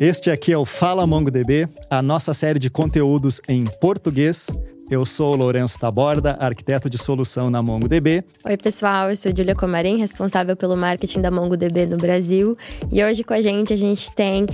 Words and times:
Este 0.00 0.30
aqui 0.30 0.52
é 0.52 0.58
o 0.58 0.64
Fala 0.64 1.06
MongoDB, 1.06 1.68
a 1.90 2.02
nossa 2.02 2.34
série 2.34 2.58
de 2.58 2.70
conteúdos 2.70 3.40
em 3.48 3.64
português. 3.80 4.48
Eu 4.90 5.06
sou 5.06 5.32
o 5.32 5.36
Lourenço 5.36 5.78
Taborda, 5.78 6.36
arquiteto 6.38 6.90
de 6.90 6.98
solução 6.98 7.48
na 7.48 7.62
MongoDB. 7.62 8.22
Oi, 8.44 8.56
pessoal, 8.56 9.10
eu 9.10 9.16
sou 9.16 9.34
Julia 9.34 9.54
Comarim, 9.54 9.96
responsável 9.96 10.56
pelo 10.56 10.76
marketing 10.76 11.22
da 11.22 11.30
MongoDB 11.30 11.86
no 11.86 11.96
Brasil. 11.96 12.56
E 12.92 13.02
hoje 13.02 13.24
com 13.24 13.32
a 13.32 13.40
gente, 13.40 13.72
a 13.72 13.76
gente 13.76 14.12
tem 14.12 14.46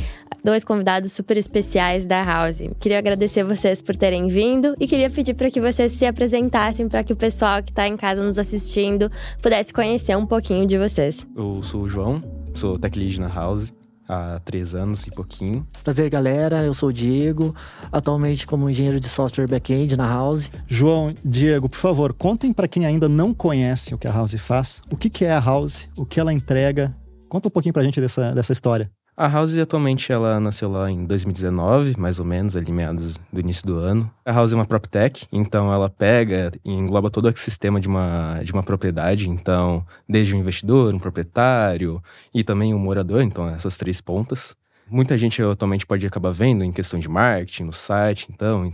dois 0.44 0.64
convidados 0.64 1.12
super 1.12 1.36
especiais 1.36 2.06
da 2.06 2.22
House. 2.22 2.62
Queria 2.78 2.98
agradecer 2.98 3.42
vocês 3.42 3.82
por 3.82 3.96
terem 3.96 4.28
vindo 4.28 4.74
e 4.78 4.86
queria 4.86 5.10
pedir 5.10 5.34
para 5.34 5.50
que 5.50 5.60
vocês 5.60 5.92
se 5.92 6.06
apresentassem 6.06 6.88
para 6.88 7.02
que 7.02 7.12
o 7.12 7.16
pessoal 7.16 7.62
que 7.62 7.70
está 7.70 7.88
em 7.88 7.96
casa 7.96 8.22
nos 8.22 8.38
assistindo 8.38 9.10
pudesse 9.42 9.72
conhecer 9.72 10.16
um 10.16 10.26
pouquinho 10.26 10.66
de 10.66 10.78
vocês. 10.78 11.26
Eu 11.36 11.60
sou 11.62 11.82
o 11.82 11.88
João, 11.88 12.22
sou 12.54 12.78
tech 12.78 12.96
lead 12.96 13.20
na 13.20 13.28
House 13.28 13.72
há 14.10 14.40
três 14.40 14.74
anos 14.74 15.06
e 15.06 15.10
pouquinho. 15.10 15.64
Prazer, 15.84 16.10
galera. 16.10 16.64
Eu 16.64 16.74
sou 16.74 16.88
o 16.88 16.92
Diego, 16.92 17.54
atualmente 17.92 18.44
como 18.46 18.68
engenheiro 18.68 18.98
de 18.98 19.08
software 19.08 19.46
back-end 19.46 19.96
na 19.96 20.06
House. 20.06 20.50
João, 20.66 21.14
Diego, 21.24 21.68
por 21.68 21.78
favor, 21.78 22.12
contem 22.12 22.52
para 22.52 22.66
quem 22.66 22.84
ainda 22.84 23.08
não 23.08 23.32
conhece 23.32 23.94
o 23.94 23.98
que 23.98 24.08
a 24.08 24.12
House 24.12 24.34
faz, 24.34 24.82
o 24.90 24.96
que, 24.96 25.08
que 25.08 25.24
é 25.24 25.32
a 25.32 25.38
House, 25.38 25.88
o 25.96 26.04
que 26.04 26.18
ela 26.18 26.32
entrega. 26.32 26.94
Conta 27.28 27.46
um 27.46 27.50
pouquinho 27.50 27.72
para 27.72 27.82
a 27.82 27.84
gente 27.84 28.00
dessa, 28.00 28.34
dessa 28.34 28.52
história. 28.52 28.90
A 29.16 29.28
House 29.28 29.56
atualmente 29.58 30.10
ela 30.10 30.40
nasceu 30.40 30.70
lá 30.70 30.90
em 30.90 31.04
2019, 31.04 31.98
mais 31.98 32.18
ou 32.18 32.24
menos, 32.24 32.56
ali 32.56 32.72
meados 32.72 33.18
do 33.30 33.40
início 33.40 33.66
do 33.66 33.76
ano. 33.78 34.10
A 34.24 34.32
House 34.32 34.52
é 34.52 34.56
uma 34.56 34.64
PropTech, 34.64 35.26
então 35.30 35.72
ela 35.72 35.90
pega 35.90 36.50
e 36.64 36.72
engloba 36.72 37.10
todo 37.10 37.26
o 37.26 37.28
ecossistema 37.28 37.80
de 37.80 37.88
uma, 37.88 38.40
de 38.42 38.52
uma 38.52 38.62
propriedade, 38.62 39.28
então 39.28 39.84
desde 40.08 40.34
um 40.34 40.38
investidor, 40.38 40.94
um 40.94 40.98
proprietário 40.98 42.02
e 42.32 42.42
também 42.42 42.72
um 42.72 42.78
morador, 42.78 43.22
então 43.22 43.48
essas 43.48 43.76
três 43.76 44.00
pontas. 44.00 44.56
Muita 44.88 45.18
gente 45.18 45.40
atualmente 45.42 45.86
pode 45.86 46.06
acabar 46.06 46.32
vendo 46.32 46.64
em 46.64 46.72
questão 46.72 46.98
de 46.98 47.08
marketing 47.08 47.64
no 47.64 47.72
site, 47.72 48.26
então 48.32 48.72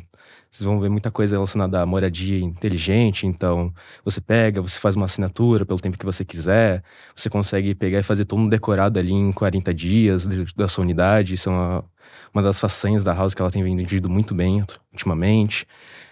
vocês 0.50 0.64
vão 0.64 0.80
ver 0.80 0.88
muita 0.88 1.10
coisa 1.10 1.36
relacionada 1.36 1.80
à 1.80 1.86
moradia 1.86 2.38
inteligente. 2.38 3.26
Então, 3.26 3.72
você 4.04 4.20
pega, 4.20 4.60
você 4.60 4.80
faz 4.80 4.96
uma 4.96 5.04
assinatura 5.04 5.66
pelo 5.66 5.78
tempo 5.78 5.98
que 5.98 6.06
você 6.06 6.24
quiser. 6.24 6.82
Você 7.14 7.28
consegue 7.28 7.74
pegar 7.74 7.98
e 7.98 8.02
fazer 8.02 8.24
todo 8.24 8.40
um 8.40 8.48
decorado 8.48 8.98
ali 8.98 9.12
em 9.12 9.32
40 9.32 9.74
dias 9.74 10.26
da 10.56 10.68
sua 10.68 10.82
unidade. 10.82 11.34
Isso 11.34 11.50
é 11.50 11.52
uma, 11.52 11.84
uma 12.32 12.42
das 12.42 12.60
façanhas 12.60 13.04
da 13.04 13.12
House 13.12 13.34
que 13.34 13.42
ela 13.42 13.50
tem 13.50 13.62
vendido 13.62 14.08
muito 14.08 14.34
bem 14.34 14.64
ultimamente. 14.92 15.66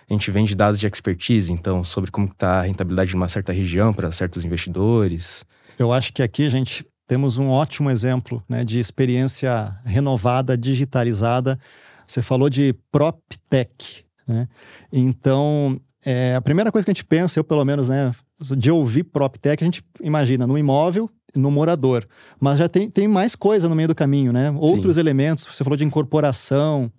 A 0.09 0.13
gente 0.13 0.31
vende 0.31 0.55
dados 0.55 0.79
de 0.79 0.87
expertise, 0.87 1.51
então, 1.51 1.83
sobre 1.83 2.11
como 2.11 2.27
está 2.27 2.61
a 2.61 2.63
rentabilidade 2.63 3.11
de 3.11 3.17
uma 3.17 3.29
certa 3.29 3.53
região 3.53 3.93
para 3.95 4.13
certos 4.13 4.45
investidores. 4.45 5.47
Eu 5.79 5.93
acho 5.93 6.13
que 6.13 6.23
aqui 6.23 6.47
a 6.47 6.51
gente 6.51 6.87
temos 7.07 7.39
um 7.39 7.49
ótimo 7.49 7.91
exemplo 7.91 8.43
né, 8.49 8.65
de 8.65 8.79
experiência 8.79 9.75
renovada, 9.85 10.57
digitalizada. 10.57 11.59
Você 12.07 12.21
falou 12.23 12.51
de 12.51 12.75
PropTech. 12.93 14.04
Né? 14.27 14.49
Então, 14.93 15.81
é, 16.05 16.35
a 16.35 16.43
primeira 16.43 16.71
coisa 16.71 16.85
que 16.85 16.91
a 16.91 16.95
gente 16.95 17.05
pensa, 17.05 17.39
eu 17.39 17.45
pelo 17.45 17.65
menos, 17.65 17.89
né, 17.89 18.15
de 18.57 18.71
ouvir 18.71 19.05
PropTech, 19.05 19.63
a 19.63 19.67
gente 19.67 19.83
imagina 20.03 20.47
no 20.47 20.59
imóvel, 20.59 21.11
no 21.35 21.51
morador. 21.51 22.07
Mas 22.39 22.59
já 22.59 22.69
tem, 22.69 22.91
tem 22.91 23.09
mais 23.09 23.35
coisa 23.35 23.69
no 23.69 23.75
meio 23.75 23.89
do 23.89 23.95
caminho, 23.95 24.33
né? 24.33 24.51
Outros 24.51 24.95
Sim. 24.95 25.01
elementos, 25.01 25.45
você 25.45 25.65
falou 25.65 25.77
de 25.77 25.85
incorporação. 25.85 26.93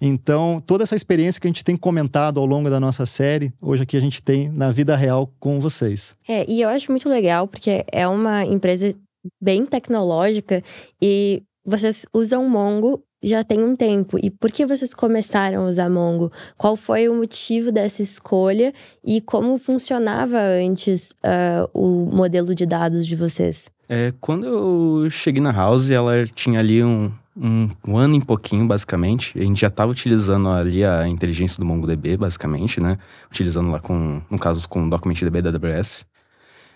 Então, 0.00 0.60
toda 0.66 0.82
essa 0.82 0.96
experiência 0.96 1.40
que 1.40 1.46
a 1.46 1.50
gente 1.50 1.64
tem 1.64 1.76
comentado 1.76 2.40
ao 2.40 2.46
longo 2.46 2.68
da 2.68 2.80
nossa 2.80 3.06
série, 3.06 3.52
hoje 3.60 3.84
aqui 3.84 3.96
a 3.96 4.00
gente 4.00 4.20
tem 4.20 4.48
na 4.48 4.72
vida 4.72 4.96
real 4.96 5.32
com 5.38 5.60
vocês. 5.60 6.16
É, 6.28 6.44
e 6.50 6.60
eu 6.60 6.68
acho 6.68 6.90
muito 6.90 7.08
legal, 7.08 7.46
porque 7.46 7.84
é 7.90 8.08
uma 8.08 8.44
empresa 8.44 8.92
bem 9.40 9.64
tecnológica 9.64 10.62
e 11.00 11.42
vocês 11.64 12.06
usam 12.12 12.48
Mongo 12.48 13.02
já 13.22 13.44
tem 13.44 13.62
um 13.62 13.76
tempo. 13.76 14.18
E 14.20 14.30
por 14.30 14.50
que 14.50 14.66
vocês 14.66 14.92
começaram 14.92 15.64
a 15.64 15.68
usar 15.68 15.88
Mongo? 15.88 16.32
Qual 16.58 16.74
foi 16.74 17.08
o 17.08 17.14
motivo 17.14 17.70
dessa 17.70 18.02
escolha 18.02 18.74
e 19.04 19.20
como 19.20 19.56
funcionava 19.58 20.38
antes 20.38 21.10
uh, 21.24 21.70
o 21.72 22.10
modelo 22.12 22.54
de 22.54 22.66
dados 22.66 23.06
de 23.06 23.14
vocês? 23.14 23.70
É, 23.88 24.12
quando 24.20 24.46
eu 24.46 25.10
cheguei 25.10 25.42
na 25.42 25.52
House, 25.52 25.90
ela 25.90 26.26
tinha 26.26 26.58
ali 26.58 26.82
um, 26.82 27.12
um, 27.36 27.70
um 27.86 27.96
ano 27.96 28.16
e 28.16 28.24
pouquinho, 28.24 28.66
basicamente. 28.66 29.38
A 29.38 29.44
gente 29.44 29.60
já 29.60 29.68
estava 29.68 29.92
utilizando 29.92 30.48
ali 30.48 30.84
a 30.84 31.06
inteligência 31.06 31.58
do 31.58 31.66
MongoDB, 31.66 32.16
basicamente, 32.16 32.80
né? 32.80 32.98
Utilizando 33.30 33.70
lá 33.70 33.78
com, 33.78 34.20
no 34.30 34.38
caso, 34.38 34.68
com 34.68 34.86
o 34.86 34.90
DocumentDB 34.90 35.42
da 35.42 35.50
AWS. 35.50 36.06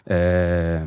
É, 0.07 0.87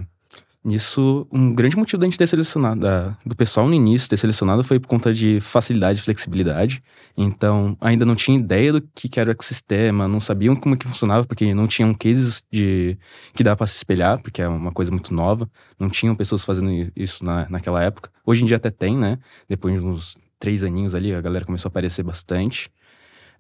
Nisso, 0.62 1.25
um 1.31 1.56
grande 1.56 1.78
motivo 1.78 1.97
da 2.00 2.06
gente 2.06 2.18
ter 2.18 2.28
selecionado, 2.28 2.81
da, 2.81 3.18
do 3.25 3.34
pessoal 3.34 3.66
no 3.66 3.74
início 3.74 4.09
ter 4.09 4.18
selecionado 4.18 4.62
foi 4.62 4.78
por 4.78 4.88
conta 4.90 5.14
de 5.14 5.40
facilidade 5.40 6.00
e 6.00 6.02
flexibilidade. 6.02 6.84
Então, 7.16 7.78
ainda 7.80 8.06
não 8.06 8.14
tinha 8.14 8.38
ideia 8.38 8.74
do 8.74 8.81
que, 8.81 9.08
que 9.08 9.22
era 9.22 9.30
o 9.30 9.31
ecossistema, 9.31 10.06
não 10.06 10.20
sabiam 10.20 10.58
como 10.58 10.75
que 10.75 10.86
funcionava, 10.86 11.25
porque 11.25 11.53
não 11.53 11.66
tinham 11.66 11.94
cases 11.94 12.44
de 12.52 12.97
que 13.34 13.42
dá 13.42 13.56
para 13.56 13.68
se 13.68 13.78
espelhar, 13.78 14.22
porque 14.22 14.42
é 14.42 14.47
uma 14.50 14.72
coisa 14.72 14.92
muito 14.92 15.14
nova. 15.14 15.50
Não 15.80 15.90
tinham 15.90 16.14
pessoas 16.14 16.44
fazendo 16.44 16.91
isso 16.94 17.24
na, 17.24 17.47
naquela 17.50 17.81
época. 17.81 18.12
Hoje 18.26 18.44
em 18.44 18.46
dia 18.46 18.58
até 18.58 18.70
tem, 18.70 18.97
né? 18.97 19.18
Depois 19.47 19.80
de 19.80 19.86
uns 19.86 20.18
três 20.38 20.62
aninhos 20.64 20.94
ali, 20.94 21.14
a 21.14 21.22
galera 21.22 21.46
começou 21.46 21.70
a 21.70 21.72
aparecer 21.72 22.03
bastante. 22.03 22.70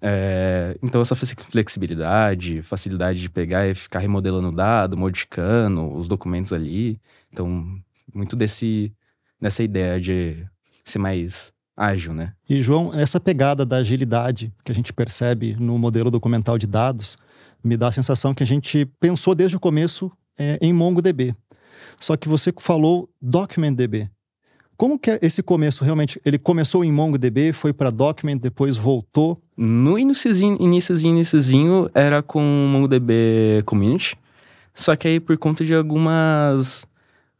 É, 0.01 0.77
então, 0.81 1.01
essa 1.01 1.15
flexibilidade, 1.15 2.61
facilidade 2.61 3.19
de 3.21 3.29
pegar 3.29 3.67
e 3.67 3.75
ficar 3.75 3.99
remodelando 3.99 4.49
o 4.49 4.51
dado, 4.51 4.97
modificando 4.97 5.93
os 5.93 6.07
documentos 6.07 6.53
ali. 6.53 6.99
Então, 7.31 7.77
muito 8.13 8.35
desse, 8.35 8.93
dessa 9.39 9.61
ideia 9.61 9.99
de 9.99 10.45
ser 10.85 10.99
mais 10.99 11.51
ágil, 11.75 12.13
né? 12.13 12.33
E, 12.49 12.61
João, 12.61 12.93
essa 12.93 13.19
pegada 13.19 13.65
da 13.65 13.77
agilidade 13.77 14.53
que 14.63 14.71
a 14.71 14.75
gente 14.75 14.91
percebe 14.91 15.55
no 15.59 15.77
modelo 15.77 16.11
documental 16.11 16.57
de 16.57 16.67
dados 16.67 17.17
me 17.63 17.75
dá 17.75 17.87
a 17.87 17.91
sensação 17.91 18.33
que 18.33 18.43
a 18.43 18.47
gente 18.47 18.85
pensou 18.99 19.35
desde 19.35 19.57
o 19.57 19.59
começo 19.59 20.11
é, 20.37 20.57
em 20.61 20.71
MongoDB. 20.71 21.35
Só 21.99 22.15
que 22.15 22.29
você 22.29 22.53
falou 22.57 23.09
DocumentDB. 23.21 24.09
Como 24.79 24.97
que 24.97 25.19
esse 25.21 25.43
começo 25.43 25.83
realmente? 25.83 26.21
Ele 26.23 26.39
começou 26.39 26.85
em 26.85 26.91
MongoDB, 26.93 27.51
foi 27.51 27.73
para 27.73 27.89
Document, 27.89 28.37
depois 28.37 28.77
voltou? 28.77 29.37
No 29.57 29.99
iníciozinho, 29.99 30.55
iníciozinho, 30.57 31.15
iníciozinho 31.15 31.89
era 31.93 32.23
com 32.23 32.39
MongoDB 32.39 33.61
Community. 33.65 34.15
Só 34.73 34.95
que 34.95 35.05
aí 35.09 35.19
por 35.19 35.37
conta 35.37 35.65
de 35.65 35.75
algumas 35.75 36.87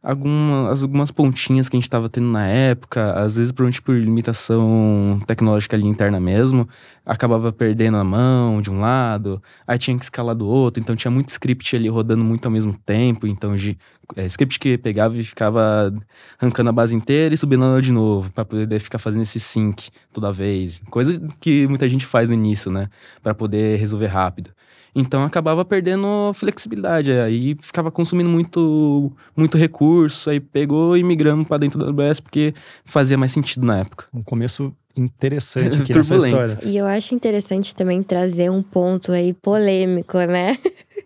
algumas, 0.02 0.82
algumas 0.82 1.10
pontinhas 1.10 1.68
que 1.68 1.76
a 1.76 1.78
gente 1.78 1.84
estava 1.84 2.08
tendo 2.08 2.28
na 2.28 2.46
época, 2.46 3.12
às 3.12 3.36
vezes 3.36 3.52
por 3.52 3.66
limitação 3.94 5.20
tecnológica 5.26 5.76
ali 5.76 5.86
interna 5.86 6.18
mesmo, 6.18 6.68
acabava 7.04 7.52
perdendo 7.52 7.98
a 7.98 8.04
mão 8.04 8.62
de 8.62 8.70
um 8.70 8.80
lado, 8.80 9.42
aí 9.66 9.78
tinha 9.78 9.96
que 9.98 10.04
escalar 10.04 10.34
do 10.34 10.46
outro, 10.46 10.82
então 10.82 10.96
tinha 10.96 11.10
muito 11.10 11.28
script 11.28 11.76
ali 11.76 11.88
rodando 11.88 12.24
muito 12.24 12.46
ao 12.46 12.50
mesmo 12.50 12.72
tempo, 12.86 13.26
então 13.26 13.54
de, 13.56 13.76
é, 14.16 14.24
script 14.26 14.58
que 14.58 14.78
pegava 14.78 15.16
e 15.16 15.22
ficava 15.22 15.92
arrancando 16.38 16.70
a 16.70 16.72
base 16.72 16.94
inteira 16.94 17.34
e 17.34 17.38
subindo 17.38 17.64
ela 17.64 17.82
de 17.82 17.92
novo, 17.92 18.32
para 18.32 18.44
poder 18.44 18.80
ficar 18.80 18.98
fazendo 18.98 19.22
esse 19.22 19.38
sync 19.38 19.90
toda 20.12 20.32
vez, 20.32 20.82
coisa 20.90 21.20
que 21.40 21.66
muita 21.68 21.88
gente 21.88 22.06
faz 22.06 22.28
no 22.30 22.34
início, 22.34 22.70
né, 22.70 22.88
para 23.22 23.34
poder 23.34 23.78
resolver 23.78 24.06
rápido. 24.06 24.50
Então 24.94 25.22
acabava 25.24 25.64
perdendo 25.64 26.32
flexibilidade, 26.34 27.12
aí 27.12 27.56
ficava 27.60 27.90
consumindo 27.90 28.28
muito, 28.28 29.12
muito 29.36 29.56
recurso, 29.56 30.30
aí 30.30 30.40
pegou 30.40 30.96
e 30.96 31.02
migramos 31.02 31.46
para 31.46 31.58
dentro 31.58 31.78
da 31.78 31.86
AWS 31.86 32.20
porque 32.20 32.54
fazia 32.84 33.16
mais 33.16 33.32
sentido 33.32 33.66
na 33.66 33.78
época. 33.78 34.06
Um 34.12 34.22
começo 34.22 34.74
interessante 34.96 35.78
aqui 35.82 35.94
nessa 35.94 36.16
história. 36.16 36.58
E 36.62 36.76
eu 36.76 36.86
acho 36.86 37.14
interessante 37.14 37.74
também 37.74 38.02
trazer 38.02 38.50
um 38.50 38.62
ponto 38.62 39.12
aí 39.12 39.32
polêmico, 39.32 40.18
né? 40.18 40.56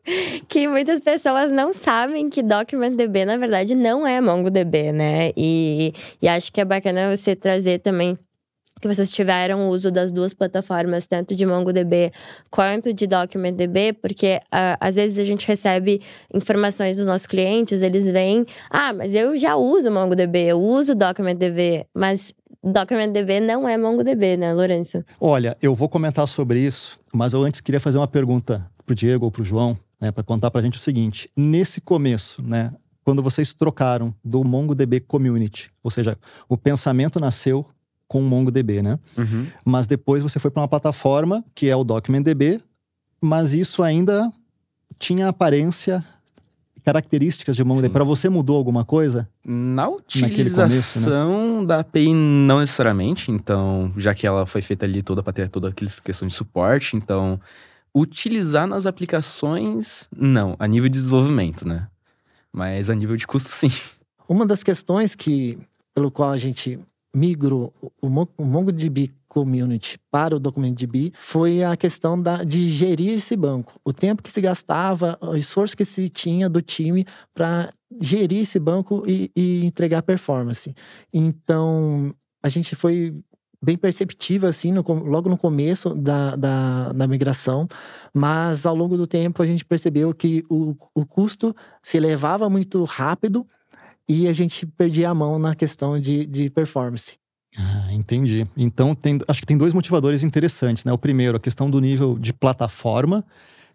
que 0.49 0.69
muitas 0.69 1.00
pessoas 1.00 1.50
não 1.50 1.73
sabem 1.73 2.28
que 2.28 2.43
DocumentDB, 2.43 3.25
na 3.25 3.37
verdade, 3.37 3.75
não 3.75 4.06
é 4.06 4.21
MongoDB, 4.21 4.93
né? 4.93 5.33
E, 5.37 5.93
e 6.20 6.29
acho 6.29 6.53
que 6.53 6.61
é 6.61 6.64
bacana 6.64 7.14
você 7.14 7.35
trazer 7.37 7.79
também 7.81 8.19
que 8.81 8.88
vocês 8.88 9.11
tiveram 9.11 9.69
o 9.69 9.71
uso 9.71 9.91
das 9.91 10.12
duas 10.12 10.35
plataformas, 10.35 11.06
tanto 11.06 11.35
de 11.35 11.47
MongoDB 11.47 12.11
quanto 12.50 12.93
de 12.93 13.06
DocumentDB, 13.06 13.94
porque 13.94 14.41
uh, 14.47 14.76
às 14.81 14.97
vezes 14.97 15.19
a 15.19 15.23
gente 15.23 15.47
recebe 15.47 16.00
informações 16.32 16.97
dos 16.97 17.06
nossos 17.06 17.26
clientes, 17.26 17.82
eles 17.82 18.11
vêm, 18.11 18.44
ah, 18.71 18.93
mas 18.93 19.15
eu 19.15 19.37
já 19.37 19.56
uso 19.56 19.91
MongoDB, 19.91 20.47
eu 20.47 20.61
uso 20.61 20.94
DocumentDB, 20.94 21.87
mas 21.94 22.32
DocumentDB 22.62 23.41
não 23.41 23.69
é 23.69 23.76
MongoDB, 23.76 24.37
né, 24.37 24.53
Lourenço? 24.55 25.05
Olha, 25.21 25.56
eu 25.61 25.75
vou 25.75 25.88
comentar 25.88 26.26
sobre 26.26 26.61
isso, 26.61 26.99
mas 27.12 27.32
eu 27.32 27.43
antes 27.43 27.61
queria 27.61 27.81
fazer 27.81 27.99
uma 27.99 28.09
pergunta 28.09 28.67
pro 28.85 28.94
Diego 28.94 29.25
ou 29.25 29.31
pro 29.31 29.44
João, 29.44 29.76
né, 30.00 30.11
para 30.11 30.23
contar 30.23 30.50
pra 30.50 30.62
gente 30.62 30.76
o 30.76 30.81
seguinte. 30.81 31.31
Nesse 31.37 31.81
começo, 31.81 32.43
né, 32.43 32.73
quando 33.05 33.23
vocês 33.23 33.53
trocaram 33.53 34.15
do 34.25 34.43
MongoDB 34.43 35.00
Community, 35.00 35.71
ou 35.82 35.91
seja, 35.91 36.19
o 36.49 36.56
pensamento 36.56 37.21
nasceu 37.21 37.67
com 38.14 38.20
o 38.20 38.22
MongoDB, 38.22 38.81
né? 38.81 38.96
Uhum. 39.19 39.49
Mas 39.64 39.88
depois 39.88 40.22
você 40.22 40.38
foi 40.38 40.49
para 40.49 40.62
uma 40.62 40.69
plataforma 40.69 41.44
que 41.52 41.69
é 41.69 41.75
o 41.75 41.82
DocumentDB, 41.82 42.61
mas 43.20 43.52
isso 43.52 43.82
ainda 43.82 44.32
tinha 45.00 45.26
aparência 45.26 46.05
características 46.84 47.56
de 47.56 47.64
MongoDB. 47.64 47.93
Para 47.93 48.05
você 48.05 48.28
mudou 48.28 48.56
alguma 48.56 48.84
coisa? 48.84 49.28
Na 49.44 49.87
começo, 49.87 50.20
né? 50.20 50.28
utilização 50.28 51.66
da 51.66 51.81
API, 51.81 52.14
não 52.14 52.61
necessariamente. 52.61 53.32
Então, 53.32 53.93
já 53.96 54.14
que 54.14 54.28
ela 54.28 54.46
foi 54.46 54.62
feita 54.62 54.87
ali 54.87 55.02
toda 55.02 55.20
para 55.20 55.32
ter 55.32 55.49
toda 55.49 55.70
aquela 55.70 55.90
questão 55.90 56.28
de 56.28 56.34
suporte, 56.34 56.96
então 56.96 57.40
utilizar 57.93 58.69
nas 58.69 58.87
aplicações, 58.87 60.08
não, 60.16 60.55
a 60.56 60.69
nível 60.69 60.88
de 60.88 61.00
desenvolvimento, 61.00 61.66
né? 61.66 61.88
Mas 62.52 62.88
a 62.88 62.94
nível 62.94 63.16
de 63.16 63.26
custo, 63.26 63.50
sim. 63.58 63.72
Uma 64.28 64.46
das 64.46 64.62
questões 64.62 65.16
que, 65.16 65.58
pelo 65.93 66.12
qual 66.12 66.31
a 66.31 66.38
gente 66.38 66.78
migrou 67.14 67.72
o, 68.02 68.08
Mo- 68.08 68.28
o 68.37 68.44
MongoDB 68.44 69.11
Community 69.28 69.99
para 70.11 70.37
o 70.37 70.40
DocumentDB 70.40 71.12
foi 71.16 71.62
a 71.62 71.76
questão 71.76 72.20
da, 72.20 72.43
de 72.44 72.69
gerir 72.69 73.12
esse 73.14 73.37
banco. 73.37 73.72
O 73.84 73.93
tempo 73.93 74.22
que 74.22 74.32
se 74.32 74.40
gastava, 74.40 75.19
o 75.20 75.37
esforço 75.37 75.76
que 75.76 75.84
se 75.84 76.08
tinha 76.08 76.49
do 76.49 76.61
time 76.61 77.05
para 77.32 77.72
gerir 78.00 78.40
esse 78.40 78.58
banco 78.58 79.05
e, 79.06 79.31
e 79.37 79.64
entregar 79.64 80.02
performance. 80.02 80.75
Então, 81.12 82.14
a 82.43 82.49
gente 82.49 82.75
foi 82.75 83.14
bem 83.62 83.78
perceptível, 83.78 84.49
assim, 84.49 84.70
no 84.70 84.82
logo 84.82 85.31
no 85.31 85.38
começo 85.38 85.94
da, 85.94 86.37
da, 86.37 86.93
da 86.93 87.06
migração, 87.06 87.66
mas 88.12 88.66
ao 88.66 88.75
longo 88.75 88.96
do 88.96 89.06
tempo 89.06 89.43
a 89.43 89.46
gente 89.46 89.64
percebeu 89.64 90.12
que 90.12 90.44
o, 90.50 90.76
o 90.94 91.06
custo 91.06 91.56
se 91.82 91.96
elevava 91.96 92.50
muito 92.50 92.84
rápido 92.84 93.46
e 94.09 94.29
a 94.29 94.33
gente 94.33 94.67
perdia 94.67 95.11
a 95.11 95.15
mão 95.15 95.39
na 95.39 95.55
questão 95.55 95.99
de, 96.01 96.27
de 96.27 96.51
performance. 96.51 97.17
Ah, 97.56 97.93
entendi. 97.93 98.47
Então, 98.56 98.95
tem- 98.95 99.19
acho 99.29 99.41
que 99.41 99.47
tem 99.47 99.56
dois 99.56 99.73
motivadores 99.73 100.23
interessantes, 100.23 100.85
né? 100.85 100.93
O 100.93 100.99
primeiro, 100.99 101.37
a 101.37 101.41
questão 101.41 101.71
do 101.71 101.81
nível 101.81 102.19
de 102.19 102.33
plataforma, 102.33 103.25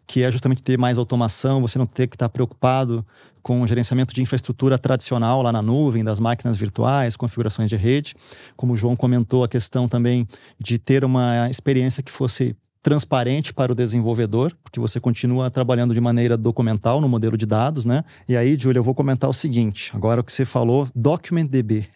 que 0.05 0.23
é 0.23 0.31
justamente 0.31 0.61
ter 0.61 0.77
mais 0.77 0.97
automação, 0.97 1.61
você 1.61 1.77
não 1.79 1.85
ter 1.85 2.07
que 2.07 2.15
estar 2.15 2.27
preocupado 2.29 3.05
com 3.41 3.61
o 3.61 3.67
gerenciamento 3.67 4.13
de 4.13 4.21
infraestrutura 4.21 4.77
tradicional 4.77 5.41
lá 5.41 5.51
na 5.51 5.61
nuvem, 5.61 6.03
das 6.03 6.19
máquinas 6.19 6.57
virtuais, 6.57 7.15
configurações 7.15 7.69
de 7.69 7.75
rede. 7.75 8.15
Como 8.57 8.73
o 8.73 8.77
João 8.77 8.95
comentou, 8.95 9.43
a 9.43 9.47
questão 9.47 9.87
também 9.87 10.27
de 10.59 10.77
ter 10.77 11.05
uma 11.05 11.49
experiência 11.49 12.03
que 12.03 12.11
fosse 12.11 12.55
transparente 12.89 13.53
para 13.53 13.71
o 13.71 13.75
desenvolvedor, 13.75 14.51
porque 14.63 14.79
você 14.79 14.99
continua 14.99 15.51
trabalhando 15.51 15.93
de 15.93 16.01
maneira 16.01 16.35
documental 16.35 16.99
no 16.99 17.07
modelo 17.07 17.37
de 17.37 17.45
dados, 17.45 17.85
né? 17.85 18.03
E 18.27 18.35
aí, 18.35 18.57
Júlia, 18.59 18.79
eu 18.79 18.83
vou 18.83 18.95
comentar 18.95 19.29
o 19.29 19.33
seguinte. 19.33 19.91
Agora 19.93 20.21
o 20.21 20.23
que 20.23 20.33
você 20.33 20.43
falou, 20.43 20.87
DocumentDB 20.95 21.87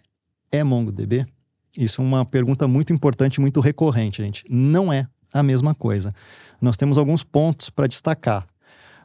é 0.51 0.63
MongoDB? 0.63 1.25
Isso 1.75 1.99
é 1.99 2.05
uma 2.05 2.23
pergunta 2.23 2.67
muito 2.67 2.93
importante, 2.93 3.41
muito 3.41 3.59
recorrente, 3.59 4.21
gente. 4.21 4.45
Não 4.47 4.93
é 4.93 5.07
a 5.33 5.41
mesma 5.41 5.73
coisa. 5.73 6.13
Nós 6.61 6.77
temos 6.77 6.99
alguns 6.99 7.23
pontos 7.23 7.71
para 7.71 7.87
destacar. 7.87 8.45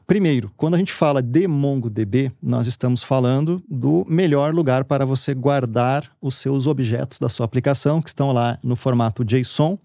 Primeiro, 0.06 0.50
quando 0.58 0.75
a 0.75 0.79
gente 0.79 0.93
fala 0.93 1.23
de 1.23 1.49
MongoDB, 1.49 2.32
nós 2.43 2.67
estamos 2.67 3.02
falando 3.02 3.62
do 3.69 4.05
melhor 4.06 4.55
lugar 4.55 4.85
para 4.85 5.06
você 5.06 5.35
guardar 5.35 6.11
os 6.20 6.35
seus 6.35 6.67
objetos 6.67 7.19
da 7.19 7.31
sua 7.31 7.46
aplicação, 7.46 8.02
que 8.02 8.11
estão 8.11 8.31
lá 8.31 8.58
no 8.62 8.76
formato 8.76 9.25
JSON, 9.25 9.79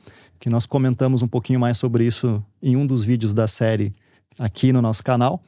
que 0.44 0.50
nós 0.50 0.66
comentamos 0.66 1.22
um 1.22 1.28
pouquinho 1.28 1.57
mais 1.57 1.78
sobre 1.78 2.06
isso 2.06 2.44
em 2.62 2.75
um 2.75 2.86
dos 2.86 3.06
vídeos 3.06 3.34
da 3.34 3.48
série 3.48 3.94
aqui 4.38 4.74
no 4.74 4.81
nosso 4.81 5.01
canal. 5.01 5.42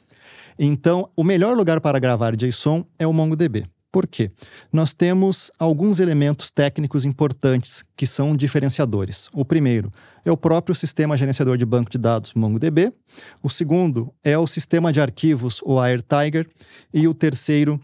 Então, 0.57 1.09
o 1.17 1.21
melhor 1.21 1.57
lugar 1.57 1.81
para 1.81 1.99
gravar 1.99 2.33
JSON 2.33 2.85
é 2.97 3.05
o 3.05 3.11
MongoDB. 3.11 3.65
Por 3.91 4.07
quê? 4.07 4.31
Nós 4.71 4.93
temos 4.93 5.51
alguns 5.59 5.99
elementos 5.99 6.49
técnicos 6.49 7.03
importantes 7.03 7.83
que 7.93 8.07
são 8.07 8.37
diferenciadores. 8.37 9.27
O 9.33 9.43
primeiro 9.43 9.91
é 10.23 10.31
o 10.31 10.37
próprio 10.37 10.73
sistema 10.73 11.17
gerenciador 11.17 11.57
de 11.57 11.65
banco 11.65 11.91
de 11.91 11.97
dados 11.97 12.33
MongoDB. 12.33 12.93
O 13.43 13.49
segundo 13.49 14.13
é 14.23 14.37
o 14.37 14.47
sistema 14.47 14.93
de 14.93 15.01
arquivos, 15.01 15.61
o 15.65 15.77
AirTiger. 15.77 16.47
E 16.93 17.05
o 17.05 17.13
terceiro 17.13 17.81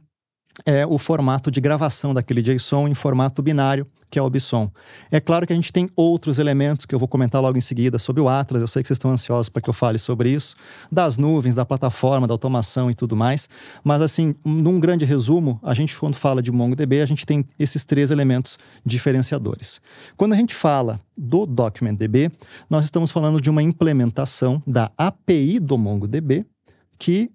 é 0.66 0.86
o 0.86 0.98
formato 0.98 1.50
de 1.50 1.60
gravação 1.62 2.13
daquele 2.13 2.42
JSON 2.42 2.88
em 2.88 2.94
formato 2.94 3.42
binário, 3.42 3.88
que 4.10 4.19
é 4.19 4.22
o 4.22 4.30
BSON. 4.30 4.69
É 5.10 5.19
claro 5.19 5.48
que 5.48 5.54
a 5.54 5.56
gente 5.56 5.72
tem 5.72 5.90
outros 5.96 6.38
elementos 6.38 6.86
que 6.86 6.94
eu 6.94 7.00
vou 7.00 7.08
comentar 7.08 7.42
logo 7.42 7.58
em 7.58 7.62
seguida 7.62 7.98
sobre 7.98 8.22
o 8.22 8.28
Atlas. 8.28 8.62
Eu 8.62 8.68
sei 8.68 8.84
que 8.84 8.88
vocês 8.88 8.96
estão 8.96 9.10
ansiosos 9.10 9.48
para 9.48 9.62
que 9.62 9.69
eu 9.69 9.74
fale 9.74 9.98
sobre 9.98 10.30
isso, 10.30 10.56
das 10.92 11.18
nuvens, 11.18 11.56
da 11.56 11.66
plataforma, 11.66 12.28
da 12.28 12.34
automação 12.34 12.92
e 12.92 12.94
tudo 12.94 13.16
mais. 13.16 13.48
Mas, 13.84 14.02
assim, 14.02 14.36
num 14.44 14.80
grande 14.80 15.06
resumo, 15.06 15.60
a 15.63 15.74
gente, 15.74 15.98
quando 15.98 16.16
fala 16.16 16.42
de 16.42 16.52
MongoDB, 16.52 17.02
a 17.02 17.06
gente 17.06 17.25
tem 17.25 17.46
esses 17.57 17.86
três 17.86 18.12
elementos 18.12 18.60
diferenciadores. 18.86 19.80
Quando 20.18 20.34
a 20.34 20.36
gente 20.38 20.54
fala 20.54 21.00
do 21.18 21.46
DocumentDB, 21.46 22.31
nós 22.69 22.84
estamos 22.84 23.12
falando 23.12 23.40
de 23.40 23.50
uma 23.50 23.64
implementação 23.64 24.62
da 24.68 24.92
API 24.98 25.60
do 25.60 25.78
MongoDB 25.78 26.46
que 27.00 27.31